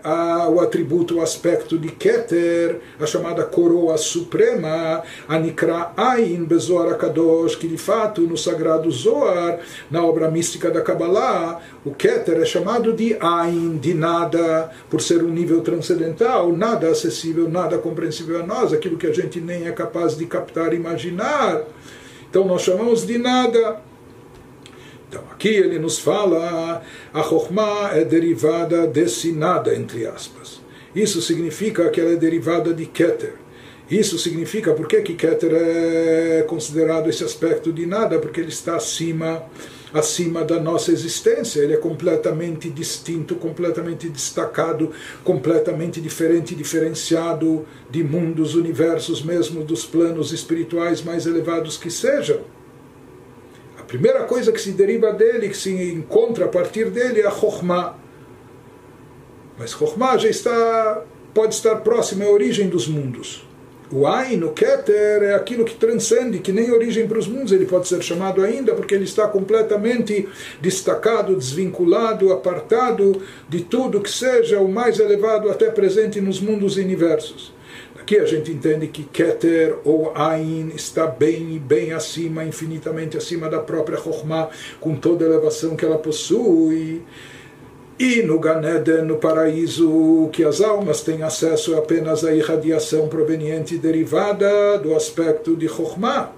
o 0.52 0.60
atributo, 0.60 1.16
o 1.16 1.22
aspecto 1.22 1.78
de 1.78 1.88
Keter, 1.88 2.80
a 3.00 3.06
chamada 3.06 3.44
coroa 3.44 3.96
suprema, 3.96 5.02
a 5.26 5.38
Nikra 5.38 5.92
Ain 5.96 6.44
Bezoar 6.44 6.92
Akadosh, 6.92 7.56
que 7.56 7.66
de 7.66 7.78
fato 7.78 8.20
no 8.20 8.36
sagrado 8.36 8.90
Zoar, 8.90 9.58
na 9.90 10.04
obra 10.04 10.30
mística 10.30 10.70
da 10.70 10.82
Kabbalah, 10.82 11.62
o 11.82 11.94
Keter 11.94 12.36
é 12.42 12.44
chamado 12.44 12.57
de 12.96 13.16
Ain, 13.20 13.78
de 13.78 13.94
nada, 13.94 14.70
por 14.90 15.00
ser 15.00 15.22
um 15.22 15.28
nível 15.28 15.60
transcendental, 15.60 16.52
nada 16.52 16.88
acessível, 16.88 17.48
nada 17.48 17.78
compreensível 17.78 18.40
a 18.40 18.46
nós, 18.46 18.72
aquilo 18.72 18.96
que 18.96 19.06
a 19.06 19.12
gente 19.12 19.40
nem 19.40 19.66
é 19.66 19.72
capaz 19.72 20.16
de 20.16 20.26
captar, 20.26 20.72
imaginar. 20.74 21.62
Então 22.28 22.44
nós 22.44 22.62
chamamos 22.62 23.06
de 23.06 23.18
nada. 23.18 23.80
Então 25.08 25.22
aqui 25.32 25.48
ele 25.48 25.78
nos 25.78 25.98
fala, 25.98 26.82
a 27.12 27.22
Chokhmah 27.22 27.92
é 27.94 28.04
derivada 28.04 28.86
desse 28.86 29.32
nada, 29.32 29.74
entre 29.74 30.06
aspas. 30.06 30.60
Isso 30.94 31.22
significa 31.22 31.88
que 31.90 32.00
ela 32.00 32.10
é 32.10 32.16
derivada 32.16 32.74
de 32.74 32.86
Keter. 32.86 33.34
Isso 33.90 34.18
significa, 34.18 34.74
por 34.74 34.86
que, 34.86 35.00
que 35.00 35.14
Keter 35.14 35.50
é 35.54 36.44
considerado 36.46 37.08
esse 37.08 37.24
aspecto 37.24 37.72
de 37.72 37.86
nada? 37.86 38.18
Porque 38.18 38.40
ele 38.40 38.50
está 38.50 38.76
acima 38.76 39.44
acima 39.92 40.44
da 40.44 40.60
nossa 40.60 40.92
existência. 40.92 41.60
Ele 41.60 41.74
é 41.74 41.76
completamente 41.76 42.68
distinto, 42.68 43.34
completamente 43.34 44.08
destacado, 44.08 44.92
completamente 45.24 46.00
diferente, 46.00 46.54
diferenciado 46.54 47.66
de 47.90 48.02
mundos, 48.02 48.54
universos, 48.54 49.22
mesmo 49.22 49.64
dos 49.64 49.84
planos 49.84 50.32
espirituais 50.32 51.02
mais 51.02 51.26
elevados 51.26 51.76
que 51.76 51.90
sejam. 51.90 52.40
A 53.78 53.82
primeira 53.82 54.24
coisa 54.24 54.52
que 54.52 54.60
se 54.60 54.72
deriva 54.72 55.12
dele, 55.12 55.48
que 55.48 55.56
se 55.56 55.72
encontra 55.92 56.44
a 56.44 56.48
partir 56.48 56.90
dele, 56.90 57.20
é 57.20 57.26
a 57.26 57.30
Chokhmah. 57.30 57.96
Mas 59.58 59.70
Chokhmah 59.70 60.18
já 60.18 60.28
está, 60.28 61.02
pode 61.32 61.54
estar 61.54 61.76
próximo 61.76 62.24
à 62.24 62.30
origem 62.30 62.68
dos 62.68 62.86
mundos. 62.86 63.47
O 63.90 64.06
Ain, 64.06 64.42
o 64.42 64.50
Keter, 64.50 65.22
é 65.22 65.34
aquilo 65.34 65.64
que 65.64 65.74
transcende, 65.74 66.40
que 66.40 66.52
nem 66.52 66.70
origem 66.70 67.08
para 67.08 67.18
os 67.18 67.26
mundos 67.26 67.52
ele 67.52 67.64
pode 67.64 67.88
ser 67.88 68.02
chamado 68.02 68.42
ainda, 68.42 68.74
porque 68.74 68.94
ele 68.94 69.04
está 69.04 69.26
completamente 69.26 70.28
destacado, 70.60 71.34
desvinculado, 71.34 72.30
apartado 72.30 73.22
de 73.48 73.62
tudo 73.62 74.00
que 74.00 74.10
seja 74.10 74.60
o 74.60 74.68
mais 74.68 74.98
elevado 74.98 75.48
até 75.50 75.70
presente 75.70 76.20
nos 76.20 76.38
mundos 76.38 76.76
e 76.76 76.82
universos. 76.82 77.52
Aqui 77.98 78.18
a 78.18 78.24
gente 78.26 78.50
entende 78.50 78.86
que 78.88 79.04
Keter 79.04 79.76
ou 79.84 80.12
Ain 80.14 80.72
está 80.74 81.06
bem 81.06 81.54
e 81.54 81.58
bem 81.58 81.92
acima, 81.92 82.44
infinitamente 82.44 83.16
acima 83.16 83.48
da 83.48 83.58
própria 83.58 83.98
Chokhmah, 83.98 84.48
com 84.80 84.96
toda 84.96 85.24
a 85.24 85.28
elevação 85.28 85.76
que 85.76 85.84
ela 85.84 85.98
possui. 85.98 87.02
E 88.00 88.22
no 88.22 88.38
Ganeden, 88.38 89.02
no 89.02 89.16
paraíso, 89.16 90.28
que 90.32 90.44
as 90.44 90.60
almas 90.60 91.00
têm 91.00 91.24
acesso 91.24 91.76
apenas 91.76 92.24
à 92.24 92.32
irradiação 92.32 93.08
proveniente 93.08 93.74
e 93.74 93.78
derivada 93.78 94.78
do 94.78 94.94
aspecto 94.94 95.56
de 95.56 95.66
Chokhmah. 95.66 96.30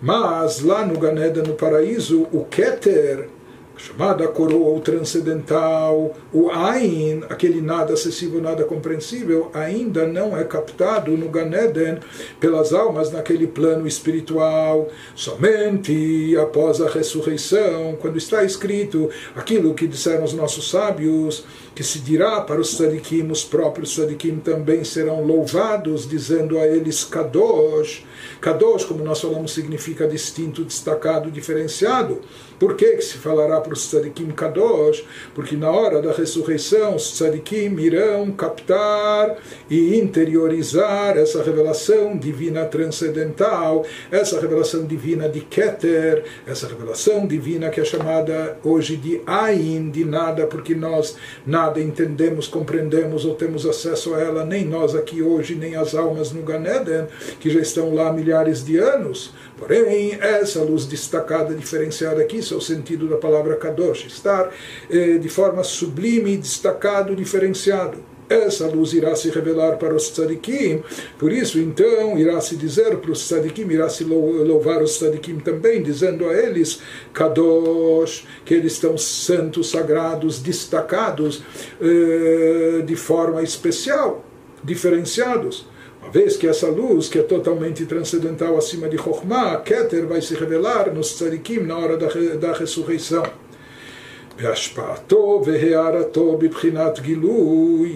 Mas 0.00 0.60
lá 0.60 0.86
no 0.86 0.96
Ganeden, 0.96 1.42
no 1.42 1.54
paraíso, 1.54 2.28
o 2.30 2.44
Keter, 2.44 3.28
chamada 3.76 4.26
coroa 4.28 4.68
ou 4.68 4.80
transcendental, 4.80 6.14
o 6.32 6.50
Ain, 6.50 7.22
aquele 7.28 7.60
nada 7.60 7.94
acessível, 7.94 8.40
nada 8.40 8.64
compreensível, 8.64 9.50
ainda 9.52 10.06
não 10.06 10.36
é 10.36 10.44
captado 10.44 11.10
no 11.16 11.28
Ganeden 11.28 11.98
pelas 12.38 12.72
almas 12.72 13.10
naquele 13.10 13.46
plano 13.46 13.86
espiritual. 13.86 14.88
Somente 15.14 16.36
após 16.40 16.80
a 16.80 16.88
ressurreição, 16.88 17.96
quando 18.00 18.16
está 18.16 18.44
escrito 18.44 19.10
aquilo 19.34 19.74
que 19.74 19.86
disseram 19.86 20.24
os 20.24 20.32
nossos 20.32 20.70
sábios, 20.70 21.44
que 21.74 21.82
se 21.82 21.98
dirá 21.98 22.40
para 22.40 22.60
os 22.60 22.76
tzadikim, 22.76 23.28
os 23.30 23.44
próprios 23.44 23.94
tzadikim 23.94 24.36
também 24.36 24.84
serão 24.84 25.24
louvados, 25.24 26.08
dizendo 26.08 26.58
a 26.58 26.66
eles 26.66 27.02
Kadosh. 27.02 28.04
Kadosh, 28.40 28.84
como 28.84 29.02
nós 29.02 29.20
falamos, 29.20 29.52
significa 29.52 30.06
distinto, 30.06 30.64
destacado, 30.64 31.30
diferenciado. 31.30 32.20
Por 32.58 32.76
que, 32.76 32.96
que 32.96 33.02
se 33.02 33.18
falará 33.18 33.60
para 33.64 33.72
os 33.72 33.88
tzadikim 33.88 34.30
kadosh? 34.30 35.04
Porque 35.34 35.56
na 35.56 35.70
hora 35.70 36.00
da 36.00 36.12
ressurreição 36.12 36.94
os 36.94 37.12
tzadikim 37.14 37.76
irão 37.80 38.30
captar 38.30 39.36
e 39.68 39.98
interiorizar 39.98 41.16
essa 41.16 41.42
revelação 41.42 42.16
divina 42.16 42.64
transcendental, 42.66 43.84
essa 44.10 44.40
revelação 44.40 44.84
divina 44.84 45.28
de 45.28 45.40
Keter, 45.40 46.24
essa 46.46 46.68
revelação 46.68 47.26
divina 47.26 47.70
que 47.70 47.80
é 47.80 47.84
chamada 47.84 48.58
hoje 48.62 48.96
de 48.96 49.20
Ain, 49.26 49.90
de 49.90 50.04
nada, 50.04 50.46
porque 50.46 50.74
nós 50.74 51.16
nada 51.46 51.80
entendemos, 51.80 52.46
compreendemos 52.46 53.24
ou 53.24 53.34
temos 53.34 53.66
acesso 53.66 54.14
a 54.14 54.20
ela, 54.20 54.44
nem 54.44 54.64
nós 54.64 54.94
aqui 54.94 55.22
hoje, 55.22 55.54
nem 55.54 55.76
as 55.76 55.94
almas 55.94 56.30
no 56.32 56.42
Ganeden, 56.42 57.06
que 57.40 57.50
já 57.50 57.60
estão 57.60 57.94
lá 57.94 58.08
há 58.08 58.12
milhares 58.12 58.64
de 58.64 58.78
anos. 58.78 59.32
Porém, 59.56 60.18
essa 60.20 60.62
luz 60.62 60.84
destacada, 60.84 61.54
diferenciada 61.54 62.20
aqui, 62.20 62.38
isso 62.38 62.54
é 62.54 62.56
o 62.56 62.60
sentido 62.60 63.08
da 63.08 63.16
palavra 63.16 63.53
Kadosh, 63.56 64.06
estar 64.06 64.50
eh, 64.90 65.18
de 65.18 65.28
forma 65.28 65.62
sublime, 65.62 66.36
destacado, 66.36 67.14
diferenciado. 67.14 68.14
Essa 68.28 68.66
luz 68.66 68.94
irá 68.94 69.14
se 69.14 69.28
revelar 69.28 69.76
para 69.76 69.94
os 69.94 70.08
tzadikim, 70.08 70.82
por 71.18 71.30
isso 71.30 71.58
então 71.58 72.18
irá 72.18 72.40
se 72.40 72.56
dizer 72.56 72.96
para 72.96 73.10
os 73.10 73.28
tzadikim, 73.28 73.68
irá 73.68 73.88
se 73.90 74.02
louvar 74.02 74.82
os 74.82 74.96
tzadikim 74.96 75.38
também, 75.40 75.82
dizendo 75.82 76.26
a 76.28 76.32
eles, 76.32 76.80
Kadosh, 77.12 78.26
que 78.44 78.54
eles 78.54 78.72
estão 78.72 78.96
santos, 78.96 79.70
sagrados, 79.70 80.40
destacados 80.40 81.42
eh, 81.80 82.82
de 82.84 82.96
forma 82.96 83.42
especial, 83.42 84.24
diferenciados. 84.62 85.66
Uma 86.00 86.10
vez 86.10 86.36
que 86.36 86.46
essa 86.46 86.68
luz, 86.68 87.08
que 87.08 87.18
é 87.18 87.22
totalmente 87.22 87.84
transcendental 87.84 88.56
acima 88.56 88.88
de 88.88 88.96
Chokhmah, 88.96 89.58
Keter, 89.58 90.06
vai 90.06 90.22
se 90.22 90.34
revelar 90.34 90.92
nos 90.94 91.14
tzadikim 91.14 91.60
na 91.60 91.76
hora 91.76 91.96
da, 91.98 92.08
da 92.36 92.52
ressurreição. 92.52 93.43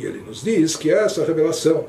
Ele 0.05 0.22
nos 0.27 0.42
diz 0.42 0.77
que 0.77 0.90
essa 0.90 1.24
revelação, 1.24 1.87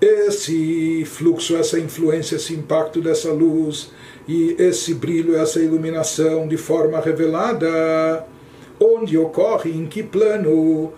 esse 0.00 1.04
fluxo, 1.04 1.56
essa 1.56 1.80
influência, 1.80 2.36
esse 2.36 2.54
impacto 2.54 3.00
dessa 3.00 3.32
luz 3.32 3.90
e 4.28 4.54
esse 4.58 4.94
brilho, 4.94 5.36
essa 5.36 5.58
iluminação 5.58 6.46
de 6.46 6.56
forma 6.56 7.00
revelada, 7.00 8.24
onde 8.78 9.16
ocorre, 9.16 9.70
em 9.70 9.86
que 9.86 10.02
plano, 10.02 10.92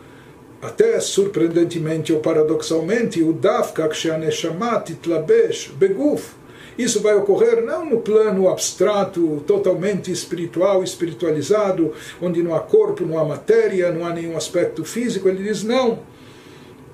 até 0.61 0.98
surpreendentemente 1.01 2.12
ou 2.12 2.20
paradoxalmente, 2.20 3.22
o 3.22 3.33
Dafka 3.33 3.88
Kshaneshama 3.88 4.81
Titlabesh 4.81 5.72
Beguf, 5.77 6.38
Isso 6.79 7.01
vai 7.01 7.17
ocorrer 7.17 7.64
não 7.64 7.85
no 7.85 8.01
plano 8.01 8.49
abstrato, 8.49 9.43
totalmente 9.47 10.12
espiritual, 10.12 10.85
espiritualizado, 10.85 11.93
onde 12.23 12.41
não 12.41 12.55
há 12.55 12.61
corpo, 12.61 13.05
não 13.05 13.19
há 13.19 13.25
matéria, 13.25 13.91
não 13.91 14.07
há 14.07 14.11
nenhum 14.14 14.37
aspecto 14.37 14.85
físico. 14.85 15.29
Ele 15.29 15.43
diz: 15.43 15.64
não. 15.64 15.99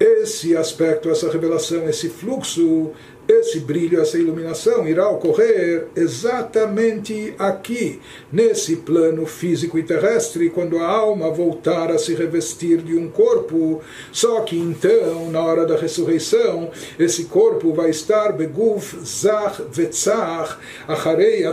Esse 0.00 0.56
aspecto, 0.56 1.08
essa 1.08 1.30
revelação, 1.30 1.88
esse 1.88 2.08
fluxo 2.08 2.90
esse 3.26 3.60
brilho, 3.60 4.00
essa 4.00 4.18
iluminação 4.18 4.86
irá 4.86 5.08
ocorrer 5.08 5.86
exatamente 5.96 7.34
aqui, 7.38 8.00
nesse 8.32 8.76
plano 8.76 9.24
físico 9.26 9.78
e 9.78 9.82
terrestre, 9.82 10.50
quando 10.50 10.78
a 10.78 10.86
alma 10.86 11.30
voltar 11.30 11.90
a 11.90 11.98
se 11.98 12.14
revestir 12.14 12.78
de 12.78 12.96
um 12.96 13.08
corpo. 13.08 13.80
Só 14.12 14.40
que 14.40 14.58
então, 14.58 15.30
na 15.30 15.42
hora 15.42 15.66
da 15.66 15.76
ressurreição, 15.76 16.70
esse 16.98 17.24
corpo 17.24 17.72
vai 17.72 17.90
estar 17.90 18.32
beguf 18.32 18.98
zach 19.04 19.62
vetzach 19.72 20.58
acharei. 20.86 21.44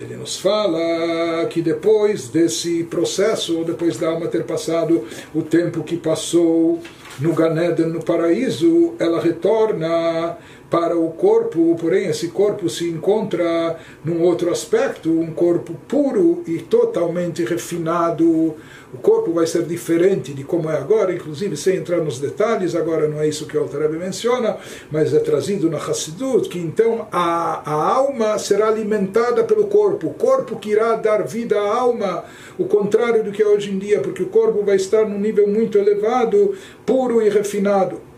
Ele 0.00 0.16
nos 0.16 0.38
fala 0.38 1.46
que 1.50 1.60
depois 1.60 2.28
desse 2.28 2.84
processo, 2.84 3.64
depois 3.64 3.96
da 3.96 4.08
alma 4.08 4.26
ter 4.28 4.44
passado 4.44 5.06
o 5.34 5.42
tempo 5.42 5.82
que 5.82 5.96
passou, 5.96 6.80
no 7.18 7.34
Ganeden, 7.34 7.92
no 7.92 8.00
paraíso, 8.00 8.94
ela 8.98 9.20
retorna 9.20 10.38
para 10.70 10.96
o 10.96 11.10
corpo, 11.10 11.76
porém 11.80 12.06
esse 12.06 12.28
corpo 12.28 12.70
se 12.70 12.88
encontra 12.88 13.76
num 14.04 14.22
outro 14.22 14.50
aspecto, 14.50 15.10
um 15.10 15.32
corpo 15.32 15.74
puro 15.88 16.44
e 16.46 16.58
totalmente 16.58 17.44
refinado. 17.44 18.54
O 18.92 18.98
corpo 18.98 19.32
vai 19.32 19.46
ser 19.46 19.64
diferente 19.64 20.32
de 20.32 20.42
como 20.44 20.70
é 20.70 20.76
agora, 20.76 21.12
inclusive 21.12 21.56
sem 21.56 21.76
entrar 21.76 21.98
nos 21.98 22.18
detalhes, 22.18 22.74
agora 22.74 23.08
não 23.08 23.20
é 23.20 23.28
isso 23.28 23.46
que 23.46 23.56
o 23.56 23.60
Altareb 23.60 23.96
menciona, 23.96 24.56
mas 24.90 25.14
é 25.14 25.20
trazido 25.20 25.70
na 25.70 25.78
Hassidut, 25.78 26.48
que 26.48 26.58
então 26.58 27.06
a, 27.10 27.62
a 27.64 27.94
alma 27.94 28.38
será 28.38 28.68
alimentada 28.68 29.44
pelo 29.44 29.66
corpo, 29.66 30.08
o 30.08 30.14
corpo 30.14 30.56
que 30.56 30.70
irá 30.70 30.96
dar 30.96 31.22
vida 31.22 31.60
à 31.60 31.78
alma, 31.78 32.24
o 32.58 32.64
contrário 32.64 33.22
do 33.22 33.30
que 33.30 33.42
é 33.42 33.46
hoje 33.46 33.70
em 33.70 33.78
dia, 33.78 34.00
porque 34.00 34.22
o 34.22 34.28
corpo 34.28 34.64
vai 34.64 34.76
estar 34.76 35.08
num 35.08 35.18
nível 35.18 35.46
muito 35.46 35.78
elevado, 35.78 36.54
puro 36.84 37.22
e 37.22 37.28
refinado. 37.28 38.09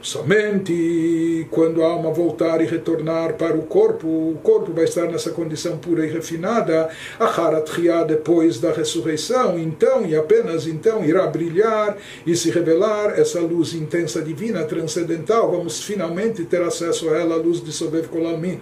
Somente 0.00 1.46
quando 1.50 1.82
a 1.82 1.86
alma 1.86 2.10
voltar 2.10 2.60
e 2.60 2.66
retornar 2.66 3.34
para 3.34 3.56
o 3.56 3.62
corpo, 3.62 4.06
o 4.06 4.38
corpo 4.42 4.72
vai 4.72 4.84
estar 4.84 5.06
nessa 5.06 5.30
condição 5.30 5.76
pura 5.78 6.06
e 6.06 6.10
refinada, 6.10 6.88
a 7.18 7.24
Haratria 7.24 8.04
depois 8.04 8.58
da 8.58 8.72
ressurreição, 8.72 9.58
então 9.58 10.06
e 10.06 10.14
apenas 10.14 10.66
então 10.66 11.04
irá 11.04 11.26
brilhar 11.26 11.96
e 12.26 12.36
se 12.36 12.50
revelar 12.50 13.18
essa 13.18 13.40
luz 13.40 13.74
intensa 13.74 14.22
divina, 14.22 14.64
transcendental. 14.64 15.50
Vamos 15.50 15.82
finalmente 15.82 16.44
ter 16.44 16.62
acesso 16.62 17.10
a 17.10 17.18
ela, 17.18 17.34
a 17.34 17.38
luz 17.38 17.62
de 17.62 17.72
Sobev 17.72 18.06
Kolamin. 18.06 18.60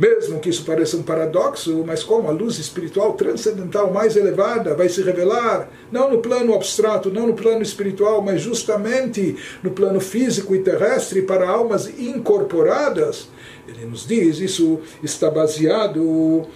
Mesmo 0.00 0.40
que 0.40 0.48
isso 0.48 0.64
pareça 0.64 0.96
um 0.96 1.02
paradoxo, 1.02 1.84
mas 1.86 2.02
como 2.02 2.26
a 2.26 2.30
luz 2.30 2.58
espiritual 2.58 3.12
transcendental 3.12 3.92
mais 3.92 4.16
elevada 4.16 4.74
vai 4.74 4.88
se 4.88 5.02
revelar, 5.02 5.68
não 5.92 6.10
no 6.10 6.22
plano 6.22 6.54
abstrato, 6.54 7.10
não 7.10 7.26
no 7.26 7.34
plano 7.34 7.60
espiritual, 7.60 8.22
mas 8.22 8.40
justamente 8.40 9.36
no 9.62 9.72
plano 9.72 10.00
físico 10.00 10.54
e 10.54 10.62
terrestre 10.62 11.20
para 11.20 11.46
almas 11.46 11.86
incorporadas, 11.98 13.28
ele 13.68 13.84
nos 13.84 14.06
diz, 14.06 14.40
isso 14.40 14.80
está 15.02 15.30
baseado 15.30 16.46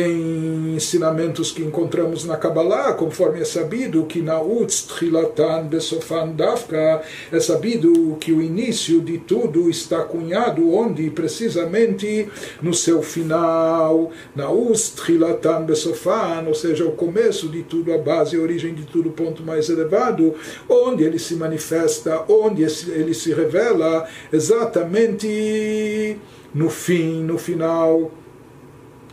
ensinamentos 0.00 1.52
que 1.52 1.62
encontramos 1.62 2.24
na 2.24 2.36
Kabbalah, 2.36 2.94
conforme 2.94 3.40
é 3.40 3.44
sabido 3.44 4.04
que 4.04 4.20
na 4.20 4.40
Utz 4.40 4.82
Trilatan 4.82 5.64
Besofan 5.64 6.28
Dafka, 6.28 7.02
é 7.30 7.40
sabido 7.40 8.16
que 8.20 8.32
o 8.32 8.42
início 8.42 9.00
de 9.00 9.18
tudo 9.18 9.70
está 9.70 10.02
cunhado 10.02 10.72
onde? 10.72 11.10
Precisamente 11.10 12.28
no 12.60 12.74
seu 12.74 13.02
final, 13.02 14.10
na 14.34 14.50
Utz 14.50 14.90
Trilatan 14.90 15.62
Besofan, 15.62 16.44
ou 16.46 16.54
seja, 16.54 16.84
o 16.84 16.92
começo 16.92 17.48
de 17.48 17.62
tudo, 17.62 17.92
a 17.92 17.98
base, 17.98 18.36
a 18.36 18.40
origem 18.40 18.74
de 18.74 18.84
tudo, 18.84 19.10
o 19.10 19.12
ponto 19.12 19.42
mais 19.42 19.68
elevado, 19.68 20.34
onde 20.68 21.04
ele 21.04 21.18
se 21.18 21.34
manifesta, 21.34 22.24
onde 22.28 22.62
ele 22.62 23.14
se 23.14 23.32
revela 23.32 24.06
exatamente 24.32 26.16
no 26.54 26.70
fim, 26.70 27.22
no 27.22 27.36
final 27.36 28.10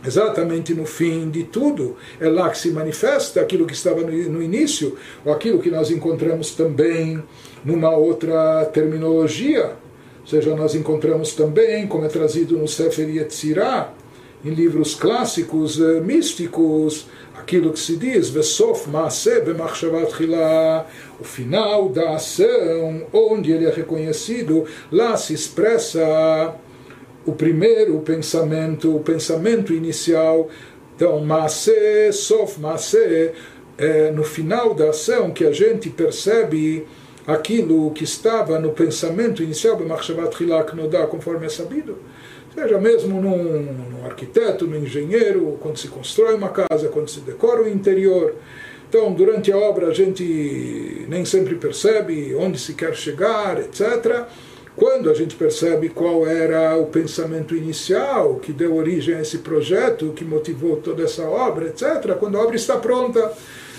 exatamente 0.04 0.74
no 0.74 0.84
fim 0.84 1.30
de 1.30 1.44
tudo, 1.44 1.96
é 2.20 2.28
lá 2.28 2.50
que 2.50 2.58
se 2.58 2.70
manifesta 2.70 3.40
aquilo 3.40 3.66
que 3.66 3.72
estava 3.72 4.00
no, 4.00 4.42
início, 4.42 4.96
ou 5.24 5.32
aquilo 5.32 5.60
que 5.60 5.70
nós 5.70 5.90
encontramos 5.90 6.52
também 6.52 7.22
numa 7.64 7.90
outra 7.90 8.64
terminologia. 8.66 9.76
Ou 10.20 10.26
seja, 10.26 10.54
nós 10.54 10.74
encontramos 10.74 11.34
também, 11.34 11.86
como 11.86 12.04
é 12.04 12.08
trazido 12.08 12.56
no 12.56 12.68
Sefer 12.68 13.08
Yetzirah, 13.08 13.92
em 14.44 14.50
livros 14.50 14.94
clássicos 14.94 15.80
eh, 15.80 16.00
místicos, 16.00 17.06
aquilo 17.34 17.72
que 17.72 17.78
se 17.78 17.96
diz, 17.96 18.28
Vesof 18.28 18.88
Maaseh 18.88 19.42
o 21.20 21.24
final 21.24 21.88
da 21.88 22.16
ação, 22.16 23.06
onde 23.12 23.52
ele 23.52 23.66
é 23.66 23.70
reconhecido, 23.70 24.64
lá 24.90 25.16
se 25.16 25.34
expressa 25.34 26.54
o 27.24 27.32
primeiro 27.32 27.98
pensamento, 28.00 28.96
o 28.96 29.00
pensamento 29.00 29.72
inicial. 29.72 30.48
Então, 30.96 31.20
Maaseh, 31.20 32.12
Sof 32.12 32.60
Maaseh, 32.60 33.32
é 33.78 34.10
no 34.10 34.22
final 34.22 34.74
da 34.74 34.90
ação 34.90 35.30
que 35.30 35.44
a 35.44 35.52
gente 35.52 35.90
percebe 35.90 36.86
aquilo 37.26 37.90
que 37.92 38.04
estava 38.04 38.58
no 38.58 38.70
pensamento 38.70 39.42
inicial, 39.42 39.78
conforme 41.08 41.46
é 41.46 41.48
sabido. 41.48 41.98
Seja 42.54 42.78
mesmo 42.78 43.20
num, 43.20 43.62
num 43.62 44.04
arquiteto, 44.04 44.66
num 44.66 44.76
engenheiro, 44.76 45.56
quando 45.60 45.78
se 45.78 45.88
constrói 45.88 46.34
uma 46.34 46.50
casa, 46.50 46.88
quando 46.88 47.08
se 47.08 47.20
decora 47.20 47.62
o 47.62 47.68
interior. 47.68 48.34
Então, 48.88 49.10
durante 49.14 49.50
a 49.50 49.56
obra, 49.56 49.86
a 49.86 49.94
gente 49.94 51.06
nem 51.08 51.24
sempre 51.24 51.54
percebe 51.54 52.34
onde 52.34 52.58
se 52.58 52.74
quer 52.74 52.94
chegar, 52.94 53.58
etc. 53.58 54.26
Quando 54.74 55.10
a 55.10 55.14
gente 55.14 55.36
percebe 55.36 55.90
qual 55.90 56.26
era 56.26 56.76
o 56.78 56.86
pensamento 56.86 57.54
inicial 57.54 58.36
que 58.36 58.52
deu 58.52 58.74
origem 58.74 59.14
a 59.14 59.20
esse 59.20 59.38
projeto, 59.38 60.12
que 60.16 60.24
motivou 60.24 60.76
toda 60.76 61.02
essa 61.02 61.24
obra, 61.28 61.66
etc., 61.66 62.14
quando 62.18 62.38
a 62.38 62.42
obra 62.42 62.56
está 62.56 62.76
pronta, 62.78 63.32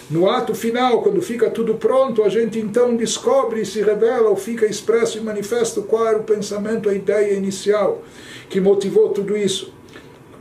no 0.09 0.29
ato 0.29 0.53
final, 0.53 1.01
quando 1.01 1.21
fica 1.21 1.49
tudo 1.49 1.75
pronto, 1.75 2.23
a 2.23 2.29
gente 2.29 2.59
então 2.59 2.95
descobre, 2.95 3.65
se 3.65 3.81
revela 3.81 4.29
ou 4.29 4.35
fica 4.35 4.67
expresso 4.67 5.17
e 5.17 5.21
manifesto 5.21 5.81
qual 5.81 6.07
era 6.07 6.19
o 6.19 6.23
pensamento, 6.23 6.89
a 6.89 6.93
ideia 6.93 7.33
inicial 7.33 8.03
que 8.49 8.61
motivou 8.61 9.09
tudo 9.09 9.35
isso 9.35 9.72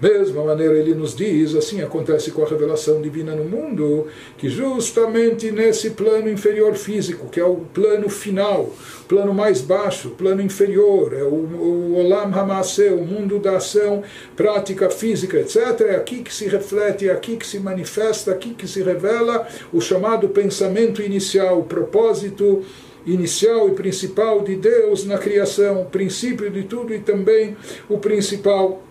mesma 0.03 0.43
maneira 0.43 0.75
ele 0.75 0.95
nos 0.95 1.15
diz, 1.15 1.55
assim 1.55 1.81
acontece 1.81 2.33
com 2.33 2.43
a 2.43 2.49
revelação 2.49 3.01
divina 3.01 3.37
no 3.37 3.45
mundo, 3.45 4.09
que 4.37 4.49
justamente 4.49 5.53
nesse 5.53 5.91
plano 5.91 6.29
inferior 6.29 6.75
físico, 6.75 7.29
que 7.29 7.39
é 7.39 7.45
o 7.45 7.59
plano 7.73 8.09
final, 8.09 8.75
plano 9.07 9.33
mais 9.33 9.61
baixo, 9.61 10.11
plano 10.11 10.43
inferior, 10.43 11.13
é 11.13 11.23
o, 11.23 11.27
o 11.27 11.95
Olam 11.99 12.35
Hamase, 12.35 12.89
o 12.89 13.05
mundo 13.05 13.39
da 13.39 13.59
ação, 13.59 14.03
prática 14.35 14.91
física, 14.91 15.39
etc. 15.39 15.83
É 15.83 15.95
aqui 15.95 16.23
que 16.23 16.35
se 16.35 16.49
reflete, 16.49 17.09
é 17.09 17.13
aqui 17.13 17.37
que 17.37 17.47
se 17.47 17.61
manifesta, 17.61 18.33
é 18.33 18.35
aqui 18.35 18.55
que 18.55 18.67
se 18.67 18.83
revela 18.83 19.47
o 19.73 19.81
chamado 19.81 20.29
pensamento 20.29 21.01
inicial, 21.01 21.61
o 21.61 21.65
propósito 21.65 22.65
inicial 23.07 23.69
e 23.69 23.73
principal 23.73 24.43
de 24.43 24.57
Deus 24.57 25.05
na 25.05 25.19
criação, 25.19 25.83
o 25.83 25.87
princípio 25.87 26.51
de 26.51 26.65
tudo 26.65 26.95
e 26.95 26.99
também 26.99 27.57
o 27.89 27.99
principal 27.99 28.83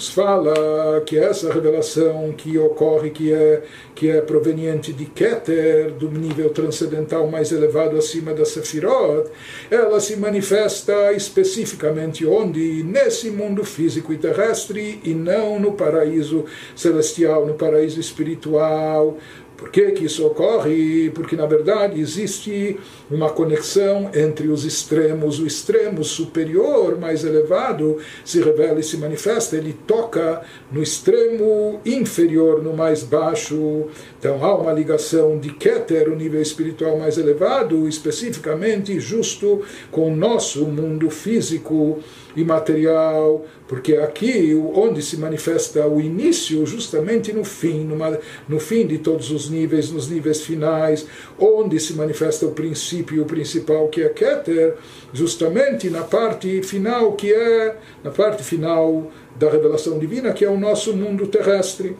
nos 0.00 0.08
fala 0.08 1.02
que 1.04 1.18
essa 1.18 1.52
revelação 1.52 2.32
que 2.34 2.56
ocorre, 2.56 3.10
que 3.10 3.34
é, 3.34 3.62
que 3.94 4.08
é 4.08 4.22
proveniente 4.22 4.94
de 4.94 5.04
Keter, 5.04 5.90
do 5.90 6.10
nível 6.10 6.48
transcendental 6.48 7.26
mais 7.26 7.52
elevado 7.52 7.98
acima 7.98 8.32
da 8.32 8.46
Sefirot, 8.46 9.28
ela 9.70 10.00
se 10.00 10.16
manifesta 10.16 11.12
especificamente 11.12 12.24
onde? 12.24 12.82
Nesse 12.82 13.28
mundo 13.28 13.62
físico 13.62 14.10
e 14.10 14.16
terrestre 14.16 15.02
e 15.04 15.12
não 15.12 15.60
no 15.60 15.72
paraíso 15.72 16.46
celestial, 16.74 17.44
no 17.44 17.52
paraíso 17.52 18.00
espiritual, 18.00 19.18
por 19.60 19.68
que, 19.68 19.90
que 19.90 20.06
isso 20.06 20.26
ocorre? 20.26 21.10
Porque, 21.10 21.36
na 21.36 21.44
verdade, 21.44 22.00
existe 22.00 22.80
uma 23.10 23.28
conexão 23.28 24.10
entre 24.14 24.48
os 24.48 24.64
extremos. 24.64 25.38
O 25.38 25.46
extremo 25.46 26.02
superior, 26.02 26.98
mais 26.98 27.24
elevado, 27.24 27.98
se 28.24 28.40
revela 28.40 28.80
e 28.80 28.82
se 28.82 28.96
manifesta, 28.96 29.58
ele 29.58 29.76
toca 29.86 30.40
no 30.72 30.82
extremo 30.82 31.78
inferior, 31.84 32.62
no 32.62 32.72
mais 32.72 33.02
baixo. 33.02 33.88
Então, 34.18 34.42
há 34.42 34.54
uma 34.54 34.72
ligação 34.72 35.38
de 35.38 35.50
Keter, 35.52 36.10
o 36.10 36.16
nível 36.16 36.40
espiritual 36.40 36.98
mais 36.98 37.18
elevado, 37.18 37.86
especificamente 37.86 38.98
justo 38.98 39.62
com 39.90 40.10
o 40.10 40.16
nosso 40.16 40.64
mundo 40.64 41.10
físico 41.10 42.02
imaterial, 42.36 43.44
porque 43.68 43.96
aqui 43.96 44.54
onde 44.74 45.02
se 45.02 45.16
manifesta 45.16 45.86
o 45.86 46.00
início, 46.00 46.64
justamente 46.66 47.32
no 47.32 47.44
fim, 47.44 47.84
numa, 47.84 48.18
no 48.48 48.58
fim 48.58 48.86
de 48.86 48.98
todos 48.98 49.30
os 49.30 49.48
níveis, 49.48 49.90
nos 49.90 50.08
níveis 50.08 50.42
finais, 50.42 51.06
onde 51.38 51.78
se 51.80 51.94
manifesta 51.94 52.46
o 52.46 52.52
princípio, 52.52 53.22
o 53.22 53.26
principal 53.26 53.88
que 53.88 54.02
é 54.02 54.08
Keter, 54.08 54.76
justamente 55.12 55.90
na 55.90 56.02
parte 56.02 56.62
final 56.62 57.12
que 57.12 57.32
é, 57.32 57.76
na 58.02 58.10
parte 58.10 58.42
final 58.42 59.10
da 59.38 59.50
revelação 59.50 59.98
divina, 59.98 60.32
que 60.32 60.44
é 60.44 60.48
o 60.50 60.58
nosso 60.58 60.94
mundo 60.94 61.26
terrestre. 61.26 61.96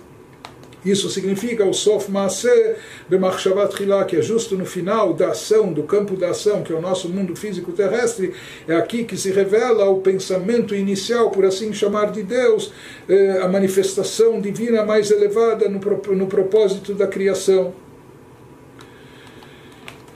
Isso 0.84 1.10
significa 1.10 1.64
o 1.64 1.74
Sof 1.74 2.10
Maaseh 2.10 2.76
Bemachshavat 3.08 3.82
Hilá, 3.82 4.04
que 4.04 4.16
é 4.16 4.22
justo 4.22 4.56
no 4.56 4.64
final 4.64 5.12
da 5.12 5.30
ação, 5.30 5.72
do 5.72 5.82
campo 5.82 6.16
da 6.16 6.30
ação, 6.30 6.62
que 6.62 6.72
é 6.72 6.76
o 6.76 6.80
nosso 6.80 7.08
mundo 7.08 7.36
físico 7.36 7.72
terrestre, 7.72 8.32
é 8.66 8.74
aqui 8.74 9.04
que 9.04 9.16
se 9.16 9.30
revela 9.30 9.88
o 9.90 10.00
pensamento 10.00 10.74
inicial, 10.74 11.30
por 11.30 11.44
assim 11.44 11.72
chamar, 11.72 12.12
de 12.12 12.22
Deus, 12.22 12.72
eh, 13.08 13.40
a 13.42 13.48
manifestação 13.48 14.40
divina 14.40 14.84
mais 14.84 15.10
elevada 15.10 15.68
no, 15.68 15.80
no 16.14 16.26
propósito 16.26 16.94
da 16.94 17.06
criação. 17.06 17.74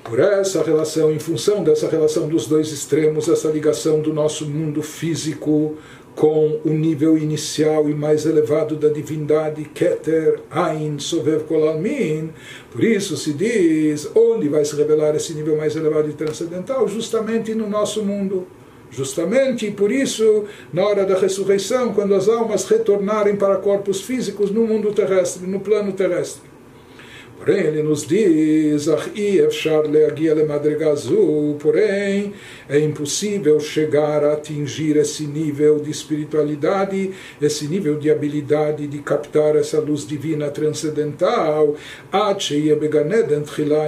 Por 0.05 0.21
essa 0.21 0.63
relação, 0.63 1.11
em 1.11 1.19
função 1.19 1.65
dessa 1.65 1.89
relação 1.89 2.29
dos 2.29 2.47
dois 2.47 2.71
extremos, 2.71 3.27
essa 3.27 3.49
ligação 3.49 4.01
do 4.01 4.13
nosso 4.13 4.47
mundo 4.47 4.83
físico 4.83 5.79
com 6.15 6.61
o 6.65 6.71
nível 6.71 7.19
inicial 7.19 7.89
e 7.89 7.95
mais 7.95 8.25
elevado 8.25 8.77
da 8.77 8.89
divindade, 8.89 9.65
Keter, 9.65 10.41
Ain, 10.51 10.99
Sovev 10.99 11.43
Kolalmin. 11.45 12.31
Por 12.71 12.85
isso 12.85 13.17
se 13.17 13.33
diz 13.33 14.09
onde 14.15 14.49
vai 14.49 14.65
se 14.65 14.77
revelar 14.77 15.15
esse 15.17 15.35
nível 15.35 15.57
mais 15.57 15.75
elevado 15.75 16.09
e 16.09 16.13
transcendental, 16.13 16.87
justamente 16.87 17.55
no 17.55 17.69
nosso 17.69 18.05
mundo. 18.05 18.47
Justamente 18.91 19.69
por 19.73 19.91
isso, 19.91 20.45
na 20.73 20.87
hora 20.87 21.05
da 21.05 21.19
ressurreição, 21.19 21.93
quando 21.93 22.15
as 22.15 22.29
almas 22.29 22.65
retornarem 22.65 23.35
para 23.35 23.57
corpos 23.57 24.01
físicos 24.01 24.53
no 24.53 24.65
mundo 24.65 24.93
terrestre, 24.93 25.45
no 25.49 25.59
plano 25.59 25.93
terrestre. 25.93 26.54
Porém, 27.45 27.61
ele 27.61 27.83
nos 27.83 28.07
diz, 28.07 28.89
porém, 31.61 32.33
é 32.67 32.79
impossível 32.79 33.61
chegar 33.61 34.25
a 34.25 34.33
atingir 34.33 34.97
esse 34.97 35.27
nível 35.27 35.79
de 35.79 35.91
espiritualidade, 35.91 37.11
esse 37.43 37.67
nível 37.69 37.99
de 37.99 38.11
habilidade 38.11 38.87
de 38.87 38.99
captar 39.01 39.57
essa 39.57 39.79
luz 39.79 40.07
divina 40.07 40.49
transcendental, 40.49 41.77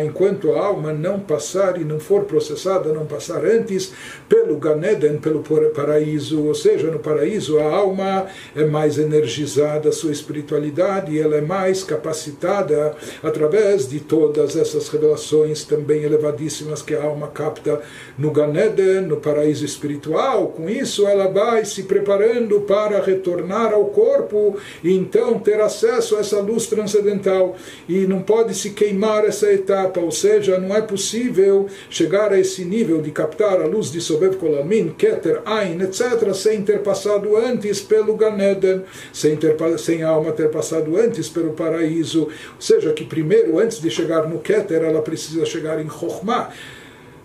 enquanto 0.05 0.53
a 0.53 0.63
alma 0.63 0.93
não 0.93 1.19
passar 1.19 1.81
e 1.81 1.85
não 1.85 1.99
for 1.99 2.25
processada, 2.25 2.93
não 2.93 3.07
passar 3.07 3.43
antes 3.43 3.91
pelo 4.29 4.59
Ganeden, 4.59 5.17
pelo 5.17 5.43
paraíso, 5.75 6.45
ou 6.45 6.55
seja, 6.55 6.91
no 6.91 6.99
paraíso 6.99 7.59
a 7.59 7.65
alma 7.65 8.27
é 8.55 8.67
mais 8.67 8.99
energizada, 8.99 9.89
a 9.89 9.93
sua 9.93 10.13
espiritualidade, 10.13 11.19
ela 11.19 11.37
é 11.37 11.41
mais 11.41 11.83
capacitada 11.83 12.95
através 13.23 13.46
de 13.89 14.01
todas 14.01 14.57
essas 14.57 14.89
revelações 14.89 15.65
também 15.65 16.03
elevadíssimas 16.03 16.83
que 16.83 16.95
a 16.95 17.03
alma 17.03 17.29
capta 17.29 17.81
no 18.19 18.31
Ganeden, 18.31 19.03
no 19.03 19.19
paraíso 19.19 19.65
espiritual. 19.65 20.49
Com 20.49 20.69
isso, 20.69 21.07
ela 21.07 21.29
vai 21.29 21.65
se 21.65 21.85
preparando 21.85 22.61
para 22.63 23.01
retornar 23.01 23.73
ao 23.73 23.87
corpo 23.87 24.57
e 24.83 24.93
então 24.93 25.39
ter 25.39 25.61
acesso 25.61 26.17
a 26.17 26.21
essa 26.21 26.41
luz 26.41 26.67
transcendental. 26.67 27.57
E 27.89 28.07
não 28.07 28.23
pode 28.23 28.55
se 28.55 28.71
queimar 28.71 29.25
essa 29.25 29.53
etapa, 29.53 30.01
ou 30.01 30.11
seja, 30.11 30.59
não 30.59 30.75
é 30.75 30.81
possível 30.81 31.67
chegar 31.89 32.33
a 32.33 32.41
esse 32.41 32.65
nível 32.65 33.01
de 33.01 33.11
captar 33.11 33.61
a 33.61 33.67
luz 33.67 33.91
de 33.93 34.01
Sobev 34.01 34.37
Kolamin, 34.37 34.95
Keter, 34.97 35.41
Ain, 35.45 35.81
etc., 35.83 36.35
sem 36.35 36.63
ter 36.63 36.81
passado 36.81 37.37
antes 37.37 37.81
pelo 37.81 38.17
Ganeden, 38.17 38.83
sem, 39.13 39.37
ter, 39.37 39.57
sem 39.79 40.03
a 40.03 40.09
alma 40.09 40.33
ter 40.33 40.51
passado 40.51 40.97
antes 40.97 41.29
pelo 41.29 41.53
paraíso. 41.53 42.25
Ou 42.25 42.61
seja, 42.61 42.93
que 42.93 43.05
primeiro, 43.05 43.36
antes 43.59 43.81
de 43.81 43.91
chegar 43.91 44.29
no 44.29 44.39
Keter, 44.39 44.83
ela 44.83 45.03
precisa 45.03 45.45
chegar 45.45 45.81
em 45.81 45.89
Chokhmah. 45.89 46.51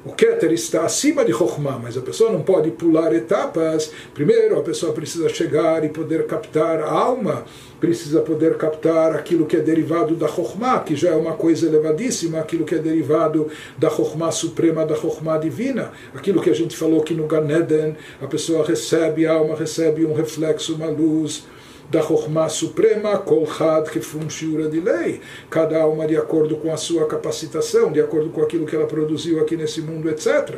O 0.04 0.14
Keter 0.14 0.52
está 0.52 0.84
acima 0.84 1.24
de 1.24 1.32
Chokhmah, 1.32 1.78
mas 1.78 1.96
a 1.96 2.02
pessoa 2.02 2.32
não 2.32 2.42
pode 2.42 2.72
pular 2.72 3.14
etapas. 3.14 3.92
Primeiro, 4.16 4.58
a 4.58 4.64
pessoa 4.64 4.94
precisa 4.94 5.30
chegar 5.30 5.86
e 5.86 5.90
poder 5.90 6.26
captar 6.26 6.80
a 6.80 6.90
alma, 6.90 7.46
precisa 7.80 8.20
poder 8.22 8.58
captar 8.58 9.16
aquilo 9.16 9.46
que 9.46 9.58
é 9.58 9.60
derivado 9.60 10.16
da 10.16 10.28
Chokhmah, 10.28 10.80
que 10.80 10.96
já 10.96 11.10
é 11.10 11.16
uma 11.16 11.34
coisa 11.34 11.68
elevadíssima, 11.68 12.40
aquilo 12.40 12.66
que 12.66 12.74
é 12.74 12.80
derivado 12.80 13.48
da 13.78 13.92
Chokhmah 13.92 14.32
suprema, 14.32 14.84
da 14.84 14.96
Chokhmah 14.96 15.38
divina. 15.38 15.92
Aquilo 16.16 16.42
que 16.42 16.50
a 16.50 16.56
gente 16.56 16.76
falou 16.76 17.04
que 17.04 17.14
no 17.14 17.28
Ganeden, 17.28 17.96
a 18.20 18.26
pessoa 18.26 18.66
recebe, 18.66 19.28
a 19.28 19.34
alma 19.34 19.56
recebe 19.56 20.04
um 20.04 20.14
reflexo, 20.14 20.74
uma 20.74 20.88
luz 20.88 21.44
da 21.92 22.02
Chokhmah 22.02 22.48
Suprema, 22.48 23.18
Kolchad 23.18 23.90
Kefum 23.90 24.30
Shiura 24.30 24.70
de 24.70 24.80
lei, 24.80 25.20
cada 25.50 25.82
alma 25.82 26.08
de 26.08 26.16
acordo 26.16 26.56
com 26.56 26.74
a 26.74 26.78
sua 26.78 27.06
capacitação, 27.06 27.92
de 27.92 28.00
acordo 28.00 28.30
com 28.30 28.42
aquilo 28.42 28.66
que 28.66 28.74
ela 28.74 28.88
produziu 28.88 29.42
aqui 29.42 29.58
nesse 29.58 29.82
mundo, 29.82 30.10
etc. 30.10 30.56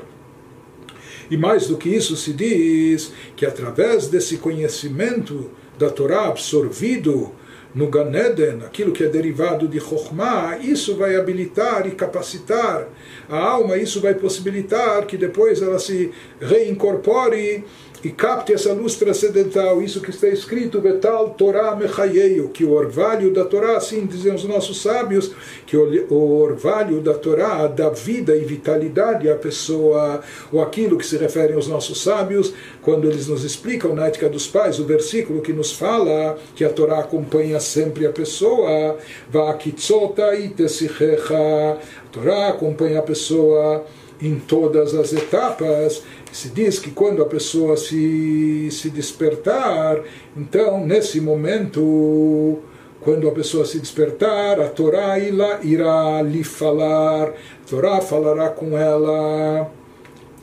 E 1.31 1.35
mais 1.35 1.65
do 1.65 1.75
que 1.75 1.89
isso, 1.89 2.15
se 2.15 2.33
diz 2.33 3.11
que 3.35 3.47
através 3.47 4.07
desse 4.07 4.37
conhecimento 4.37 5.49
da 5.79 5.89
Torá 5.89 6.27
absorvido 6.27 7.31
no 7.73 7.87
Ganeden, 7.87 8.63
aquilo 8.63 8.91
que 8.91 9.03
é 9.03 9.07
derivado 9.07 9.67
de 9.67 9.79
Chokhmah, 9.79 10.59
isso 10.59 10.95
vai 10.95 11.15
habilitar 11.15 11.87
e 11.87 11.91
capacitar 11.91 12.87
a 13.27 13.37
alma, 13.39 13.77
isso 13.77 13.99
vai 13.99 14.13
possibilitar 14.13 15.07
que 15.07 15.17
depois 15.17 15.63
ela 15.63 15.79
se 15.79 16.11
reincorpore 16.39 17.65
e 18.03 18.11
capte 18.11 18.51
essa 18.51 18.73
luz 18.73 18.95
transcendental, 18.95 19.81
isso 19.81 20.01
que 20.01 20.09
está 20.09 20.27
escrito, 20.27 20.81
Betal 20.81 21.29
Torah 21.29 21.73
Mechayeio, 21.73 22.49
que 22.49 22.65
o 22.65 22.73
orvalho 22.73 23.31
da 23.31 23.45
Torá, 23.45 23.77
assim 23.77 24.05
dizem 24.05 24.35
os 24.35 24.43
nossos 24.43 24.81
sábios, 24.81 25.31
que 25.65 25.77
o 25.77 26.41
orvalho 26.41 26.99
da 26.99 27.13
Torá 27.13 27.65
dá 27.67 27.89
vida 27.89 28.35
e 28.35 28.43
vitalidade 28.43 29.29
à 29.29 29.35
pessoa, 29.35 30.21
ou 30.51 30.61
aquilo 30.61 30.97
que 30.97 31.05
se 31.05 31.17
refere 31.17 31.53
aos 31.53 31.67
nossos 31.67 32.03
sábios, 32.03 32.53
quando 32.81 33.09
eles 33.09 33.27
nos 33.27 33.45
explicam 33.45 33.95
na 33.95 34.07
Ética 34.07 34.27
dos 34.27 34.47
Pais, 34.47 34.79
o 34.79 34.83
versículo 34.83 35.41
que 35.41 35.53
nos 35.53 35.71
fala 35.71 36.37
que 36.55 36.65
a 36.65 36.69
Torá 36.69 36.99
acompanha 36.99 37.59
sempre 37.61 38.05
a 38.05 38.09
pessoa, 38.09 38.97
Vakitzota 39.29 40.35
itesichecha, 40.35 41.37
a 41.37 42.09
Torá 42.11 42.49
acompanha 42.49 42.99
a 42.99 43.03
pessoa 43.03 43.85
em 44.21 44.39
todas 44.39 44.93
as 44.93 45.11
etapas, 45.11 46.01
se 46.33 46.49
diz 46.49 46.79
que 46.79 46.89
quando 46.89 47.21
a 47.21 47.27
pessoa 47.27 47.77
se, 47.77 48.67
se 48.71 48.89
despertar, 48.89 50.01
então 50.35 50.83
nesse 50.83 51.21
momento, 51.21 52.59
quando 53.01 53.27
a 53.27 53.31
pessoa 53.31 53.65
se 53.65 53.79
despertar, 53.79 54.59
a 54.59 54.67
Torá 54.67 55.19
irá 55.19 56.21
lhe 56.23 56.43
falar, 56.43 57.29
a 57.29 57.69
Torá 57.69 58.01
falará 58.01 58.49
com 58.49 58.75
ela. 58.75 59.71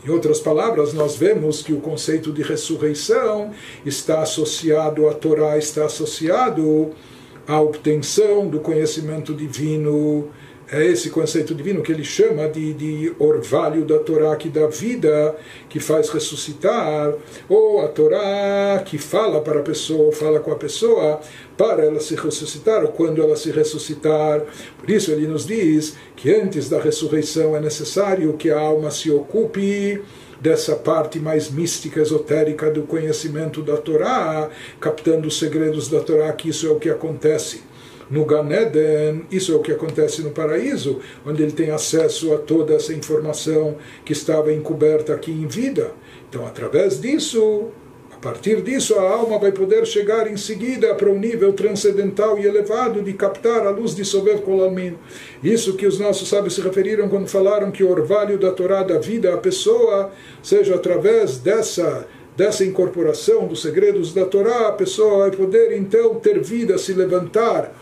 Em 0.06 0.10
outras 0.10 0.38
palavras, 0.38 0.94
nós 0.94 1.16
vemos 1.16 1.60
que 1.60 1.72
o 1.72 1.80
conceito 1.80 2.32
de 2.32 2.42
ressurreição 2.42 3.50
está 3.84 4.22
associado 4.22 5.08
à 5.08 5.12
Torá, 5.12 5.58
está 5.58 5.86
associado 5.86 6.92
à 7.48 7.60
obtenção 7.60 8.46
do 8.46 8.60
conhecimento 8.60 9.34
divino 9.34 10.30
é 10.72 10.86
esse 10.86 11.10
conceito 11.10 11.52
divino 11.54 11.82
que 11.82 11.90
ele 11.90 12.04
chama 12.04 12.48
de, 12.48 12.72
de 12.72 13.12
orvalho 13.18 13.84
da 13.84 13.98
Torá 13.98 14.36
que 14.36 14.48
dá 14.48 14.68
vida, 14.68 15.34
que 15.68 15.80
faz 15.80 16.08
ressuscitar, 16.10 17.12
ou 17.48 17.80
a 17.80 17.88
Torá 17.88 18.80
que 18.84 18.96
fala 18.96 19.40
para 19.40 19.60
a 19.60 19.62
pessoa, 19.62 20.12
fala 20.12 20.38
com 20.38 20.52
a 20.52 20.56
pessoa 20.56 21.20
para 21.56 21.84
ela 21.84 21.98
se 21.98 22.14
ressuscitar, 22.14 22.84
ou 22.84 22.92
quando 22.92 23.20
ela 23.20 23.36
se 23.36 23.50
ressuscitar. 23.50 24.42
Por 24.78 24.88
isso 24.88 25.10
ele 25.10 25.26
nos 25.26 25.44
diz 25.44 25.96
que 26.14 26.32
antes 26.32 26.68
da 26.68 26.80
ressurreição 26.80 27.56
é 27.56 27.60
necessário 27.60 28.32
que 28.34 28.50
a 28.50 28.58
alma 28.60 28.92
se 28.92 29.10
ocupe 29.10 30.00
dessa 30.40 30.76
parte 30.76 31.18
mais 31.18 31.50
mística, 31.50 32.00
esotérica 32.00 32.70
do 32.70 32.82
conhecimento 32.84 33.60
da 33.60 33.76
Torá, 33.76 34.48
captando 34.80 35.26
os 35.26 35.38
segredos 35.38 35.88
da 35.88 36.00
Torá, 36.00 36.32
que 36.32 36.48
isso 36.48 36.66
é 36.66 36.70
o 36.70 36.78
que 36.78 36.88
acontece 36.88 37.69
no 38.10 38.24
Ganeden, 38.24 39.24
isso 39.30 39.52
é 39.52 39.54
o 39.54 39.60
que 39.60 39.72
acontece 39.72 40.22
no 40.22 40.30
paraíso, 40.30 40.98
onde 41.24 41.42
ele 41.42 41.52
tem 41.52 41.70
acesso 41.70 42.34
a 42.34 42.38
toda 42.38 42.74
essa 42.74 42.92
informação 42.92 43.76
que 44.04 44.12
estava 44.12 44.52
encoberta 44.52 45.14
aqui 45.14 45.30
em 45.30 45.46
vida. 45.46 45.92
Então, 46.28 46.44
através 46.46 47.00
disso, 47.00 47.68
a 48.12 48.16
partir 48.16 48.60
disso, 48.62 48.96
a 48.96 49.08
alma 49.08 49.38
vai 49.38 49.52
poder 49.52 49.86
chegar 49.86 50.30
em 50.30 50.36
seguida 50.36 50.94
para 50.94 51.08
um 51.08 51.18
nível 51.18 51.52
transcendental 51.52 52.38
e 52.38 52.44
elevado 52.44 53.00
de 53.00 53.12
captar 53.12 53.66
a 53.66 53.70
luz 53.70 53.94
de 53.94 54.02
Kolalmin. 54.44 54.98
Isso 55.42 55.74
que 55.74 55.86
os 55.86 55.98
nossos 55.98 56.28
sábios 56.28 56.54
se 56.54 56.60
referiram 56.60 57.08
quando 57.08 57.28
falaram 57.28 57.70
que 57.70 57.84
o 57.84 57.90
orvalho 57.90 58.38
da 58.38 58.50
Torá 58.50 58.82
da 58.82 58.98
vida 58.98 59.32
à 59.32 59.38
pessoa, 59.38 60.10
seja 60.42 60.74
através 60.74 61.38
dessa 61.38 62.06
dessa 62.36 62.64
incorporação 62.64 63.46
dos 63.46 63.60
segredos 63.60 64.14
da 64.14 64.24
Torá, 64.24 64.68
a 64.68 64.72
pessoa 64.72 65.18
vai 65.18 65.30
poder 65.30 65.76
então 65.76 66.14
ter 66.14 66.40
vida, 66.40 66.78
se 66.78 66.94
levantar 66.94 67.74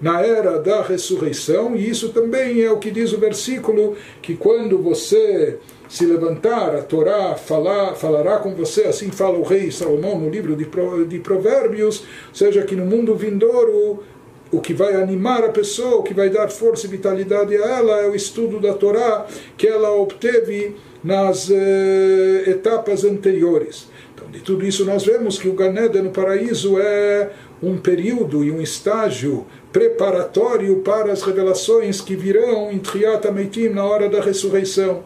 na 0.00 0.20
era 0.20 0.58
da 0.58 0.82
ressurreição, 0.82 1.74
e 1.74 1.88
isso 1.88 2.10
também 2.10 2.62
é 2.62 2.70
o 2.70 2.78
que 2.78 2.90
diz 2.90 3.12
o 3.12 3.18
versículo, 3.18 3.96
que 4.20 4.36
quando 4.36 4.78
você 4.78 5.58
se 5.88 6.04
levantar, 6.04 6.74
a 6.74 6.82
Torá 6.82 7.34
falar, 7.36 7.94
falará 7.94 8.38
com 8.38 8.54
você, 8.54 8.82
assim 8.82 9.10
fala 9.10 9.38
o 9.38 9.42
rei 9.42 9.70
Salomão 9.70 10.18
no 10.18 10.28
livro 10.28 10.56
de, 10.56 10.66
de 11.06 11.18
Provérbios, 11.20 12.04
seja 12.32 12.62
que 12.62 12.74
no 12.74 12.84
mundo 12.84 13.14
vindouro 13.14 14.02
o 14.50 14.60
que 14.60 14.72
vai 14.72 14.94
animar 14.94 15.44
a 15.44 15.48
pessoa, 15.48 15.96
o 15.96 16.02
que 16.02 16.14
vai 16.14 16.30
dar 16.30 16.48
força 16.48 16.86
e 16.86 16.90
vitalidade 16.90 17.56
a 17.56 17.66
ela 17.78 18.00
é 18.00 18.08
o 18.08 18.14
estudo 18.14 18.60
da 18.60 18.74
Torá 18.74 19.26
que 19.56 19.66
ela 19.66 19.90
obteve 19.92 20.76
nas 21.02 21.50
eh, 21.50 22.44
etapas 22.46 23.04
anteriores. 23.04 23.88
Então, 24.14 24.28
de 24.30 24.40
tudo 24.40 24.66
isso, 24.66 24.84
nós 24.84 25.04
vemos 25.04 25.38
que 25.38 25.48
o 25.48 25.52
Ganeda 25.52 26.00
no 26.02 26.10
paraíso 26.10 26.78
é 26.80 27.30
um 27.62 27.76
período 27.78 28.44
e 28.44 28.50
um 28.50 28.60
estágio 28.60 29.46
preparatório 29.72 30.76
para 30.76 31.12
as 31.12 31.22
revelações 31.22 32.00
que 32.00 32.16
virão 32.16 32.70
em 32.70 32.78
Triat 32.78 33.26
Ameitim 33.26 33.68
na 33.68 33.84
hora 33.84 34.08
da 34.08 34.20
ressurreição. 34.20 35.02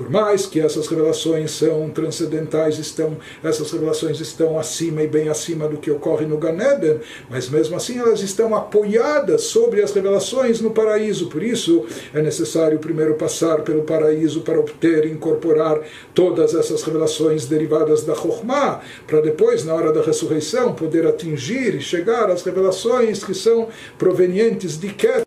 Por 0.00 0.08
mais 0.08 0.46
que 0.46 0.58
essas 0.58 0.86
revelações 0.86 1.50
são 1.50 1.90
transcendentais, 1.90 2.78
estão, 2.78 3.18
essas 3.44 3.70
revelações 3.70 4.18
estão 4.18 4.58
acima 4.58 5.02
e 5.02 5.06
bem 5.06 5.28
acima 5.28 5.68
do 5.68 5.76
que 5.76 5.90
ocorre 5.90 6.24
no 6.24 6.38
Ganeden, 6.38 7.00
mas 7.28 7.50
mesmo 7.50 7.76
assim 7.76 7.98
elas 7.98 8.22
estão 8.22 8.54
apoiadas 8.54 9.42
sobre 9.42 9.82
as 9.82 9.92
revelações 9.92 10.58
no 10.62 10.70
paraíso. 10.70 11.28
Por 11.28 11.42
isso 11.42 11.84
é 12.14 12.22
necessário 12.22 12.78
primeiro 12.78 13.16
passar 13.16 13.60
pelo 13.60 13.82
paraíso 13.82 14.40
para 14.40 14.58
obter 14.58 15.04
e 15.04 15.10
incorporar 15.10 15.82
todas 16.14 16.54
essas 16.54 16.82
revelações 16.82 17.44
derivadas 17.44 18.02
da 18.02 18.14
Chokhmah, 18.14 18.80
para 19.06 19.20
depois, 19.20 19.66
na 19.66 19.74
hora 19.74 19.92
da 19.92 20.00
ressurreição, 20.00 20.72
poder 20.72 21.06
atingir 21.06 21.74
e 21.74 21.80
chegar 21.82 22.30
às 22.30 22.42
revelações 22.42 23.22
que 23.22 23.34
são 23.34 23.68
provenientes 23.98 24.80
de 24.80 24.88
Ket 24.94 25.26